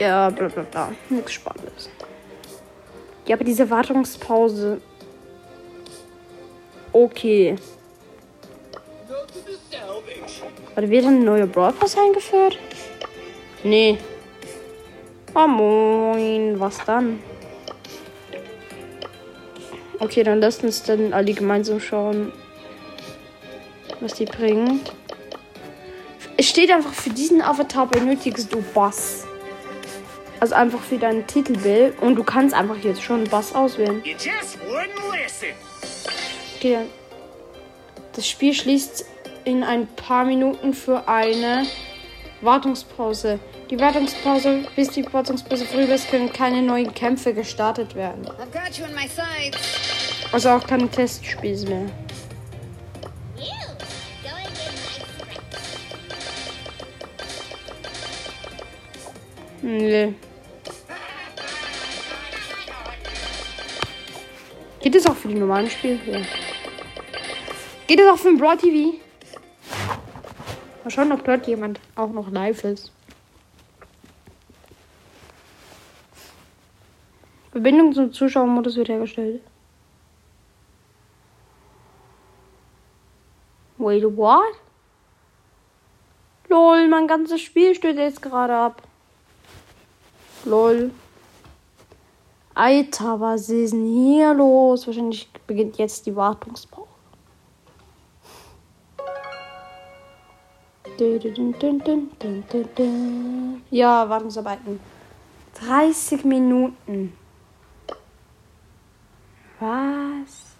Ja, 0.00 0.28
bla 0.30 0.48
bla 0.48 0.64
bla. 0.64 0.92
Nichts 1.08 1.34
Spannendes. 1.34 1.88
Ja, 3.26 3.36
aber 3.36 3.44
diese 3.44 3.70
Wartungspause. 3.70 4.80
Okay. 6.92 7.54
Warte, 10.74 10.90
wird 10.90 11.04
ein 11.04 11.22
neuer 11.22 11.46
Brawl 11.46 11.72
Pass 11.72 11.96
eingeführt? 11.96 12.58
Nee. 13.62 13.98
Oh 15.32 15.46
moin, 15.46 16.58
was 16.58 16.84
dann? 16.84 17.22
Okay, 20.00 20.24
dann 20.24 20.40
lasst 20.40 20.64
uns 20.64 20.82
dann 20.82 21.12
alle 21.12 21.34
gemeinsam 21.34 21.78
schauen, 21.78 22.32
was 24.00 24.14
die 24.14 24.24
bringt. 24.24 24.92
Es 26.36 26.48
steht 26.48 26.70
einfach, 26.70 26.92
für 26.92 27.10
diesen 27.10 27.42
Avatar 27.42 27.86
benötigst 27.86 28.52
du 28.52 28.62
Bass. 28.74 29.26
Also 30.38 30.54
einfach 30.54 30.80
für 30.80 30.96
dein 30.96 31.26
Titelbild. 31.26 32.00
Und 32.00 32.16
du 32.16 32.24
kannst 32.24 32.54
einfach 32.54 32.78
jetzt 32.78 33.02
schon 33.02 33.24
Bass 33.24 33.54
auswählen. 33.54 34.02
Okay. 36.56 36.78
Das 38.14 38.26
Spiel 38.26 38.54
schließt 38.54 39.04
in 39.44 39.62
ein 39.62 39.86
paar 39.86 40.24
Minuten 40.24 40.74
für 40.74 41.06
eine 41.06 41.66
Wartungspause. 42.40 43.38
Die 43.70 43.78
Wartungspause, 43.78 44.64
bis 44.74 44.88
die 44.88 45.12
Wartungspause 45.12 45.64
vorüber 45.64 45.94
ist, 45.94 46.10
können 46.10 46.32
keine 46.32 46.62
neuen 46.62 46.92
Kämpfe 46.92 47.32
gestartet 47.32 47.94
werden. 47.94 48.26
Also 50.32 50.50
auch 50.50 50.66
keine 50.66 50.88
Testspiele 50.88 51.68
mehr. 51.68 51.86
Nee. 59.70 60.14
Geht 64.80 64.96
es 64.96 65.06
auch 65.06 65.14
für 65.14 65.28
die 65.28 65.36
normalen 65.36 65.70
Spiele? 65.70 66.00
Ja. 66.06 66.20
Geht 67.86 68.00
es 68.00 68.08
auch 68.08 68.16
für 68.16 68.30
ein 68.30 68.36
Broad 68.36 68.58
TV? 68.58 68.98
Mal 70.82 70.90
schauen, 70.90 71.12
ob 71.12 71.22
dort 71.22 71.46
jemand 71.46 71.78
auch 71.94 72.10
noch 72.10 72.32
live 72.32 72.64
ist. 72.64 72.90
Verbindung 77.52 77.92
zum 77.92 78.12
Zuschauermodus 78.12 78.74
wird 78.74 78.88
hergestellt. 78.88 79.40
Wait, 83.78 84.02
what? 84.16 84.56
Lol, 86.48 86.88
mein 86.88 87.06
ganzes 87.06 87.40
Spiel 87.40 87.76
steht 87.76 87.98
jetzt 87.98 88.20
gerade 88.20 88.56
ab. 88.56 88.89
Lol. 90.44 90.90
Alter, 92.54 93.20
was 93.20 93.48
ist 93.48 93.72
denn 93.72 93.86
hier 93.86 94.34
los? 94.34 94.86
Wahrscheinlich 94.86 95.28
beginnt 95.46 95.78
jetzt 95.78 96.06
die 96.06 96.14
Wartungspause. 96.16 96.88
Ja, 103.70 104.08
Wartungsarbeiten. 104.08 104.80
30 105.54 106.24
Minuten. 106.24 107.16
Was? 109.58 110.50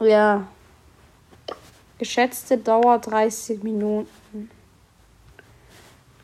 Ja. 0.00 0.46
Geschätzte 1.98 2.58
Dauer 2.58 2.98
30 2.98 3.62
Minuten. 3.62 4.50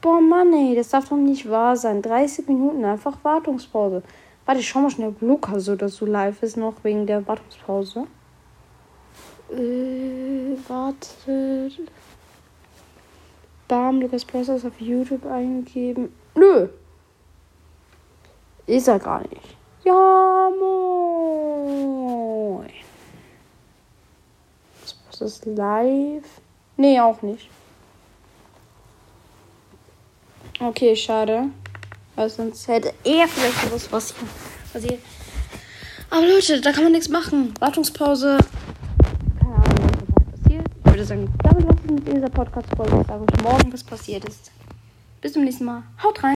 Boah, 0.01 0.21
Mann, 0.21 0.53
ey, 0.53 0.75
das 0.75 0.89
darf 0.89 1.09
doch 1.09 1.17
nicht 1.17 1.49
wahr 1.49 1.77
sein. 1.77 2.03
30 2.03 2.49
Minuten, 2.49 2.85
einfach 2.85 3.19
Wartungspause. 3.23 4.03
Warte, 4.47 4.61
ich 4.61 4.69
schau 4.69 4.81
mal 4.81 4.91
schnell, 4.91 5.11
ob 5.11 5.21
Lukas 5.21 5.69
oder 5.69 5.89
so 5.89 6.07
live 6.07 6.43
ist, 6.43 6.57
noch 6.57 6.83
wegen 6.83 7.07
der 7.07 7.27
Wartungspause. 7.27 8.07
Äh, 9.51 10.57
warte. 10.67 11.71
Bam, 13.69 14.01
Lukas 14.01 14.25
Process 14.25 14.65
auf 14.65 14.81
YouTube 14.81 15.27
eingegeben. 15.27 16.13
Nö. 16.35 16.69
Ist 18.67 18.89
er 18.89 18.99
gar 18.99 19.21
nicht. 19.21 19.57
Ja, 19.85 20.51
moin. 20.59 21.61
Ist 25.21 25.45
live? 25.45 26.25
Nee, 26.79 26.99
auch 26.99 27.21
nicht. 27.21 27.51
Okay, 30.59 30.97
schade. 30.97 31.49
Weil 32.17 32.31
sonst 32.31 32.67
hätte 32.69 32.95
er 33.05 33.29
vielleicht 33.29 33.63
gewusst, 33.63 33.93
was 33.93 34.15
hier 34.15 34.29
passiert. 34.73 35.01
Aber 36.09 36.27
Leute, 36.27 36.61
da 36.61 36.73
kann 36.73 36.85
man 36.85 36.93
nichts 36.93 37.09
machen. 37.09 37.53
Wartungspause. 37.61 38.39
Keine 39.39 39.55
Ahnung, 39.55 39.91
was 40.17 40.41
passiert. 40.41 40.67
Ich 40.79 40.87
würde 40.87 41.05
sagen, 41.05 41.35
damit 41.43 41.67
ich 41.85 41.91
mit 41.91 42.09
dieser 42.09 42.31
Podcast-Folge. 42.31 43.01
Ich 43.01 43.07
sage 43.07 43.23
euch 43.23 43.43
morgen, 43.43 43.73
was 43.73 43.85
passiert 43.85 44.25
ist. 44.25 44.51
Bis 45.21 45.35
zum 45.35 45.45
nächsten 45.45 45.65
Mal. 45.65 45.83
Haut 46.03 46.23
rein. 46.23 46.29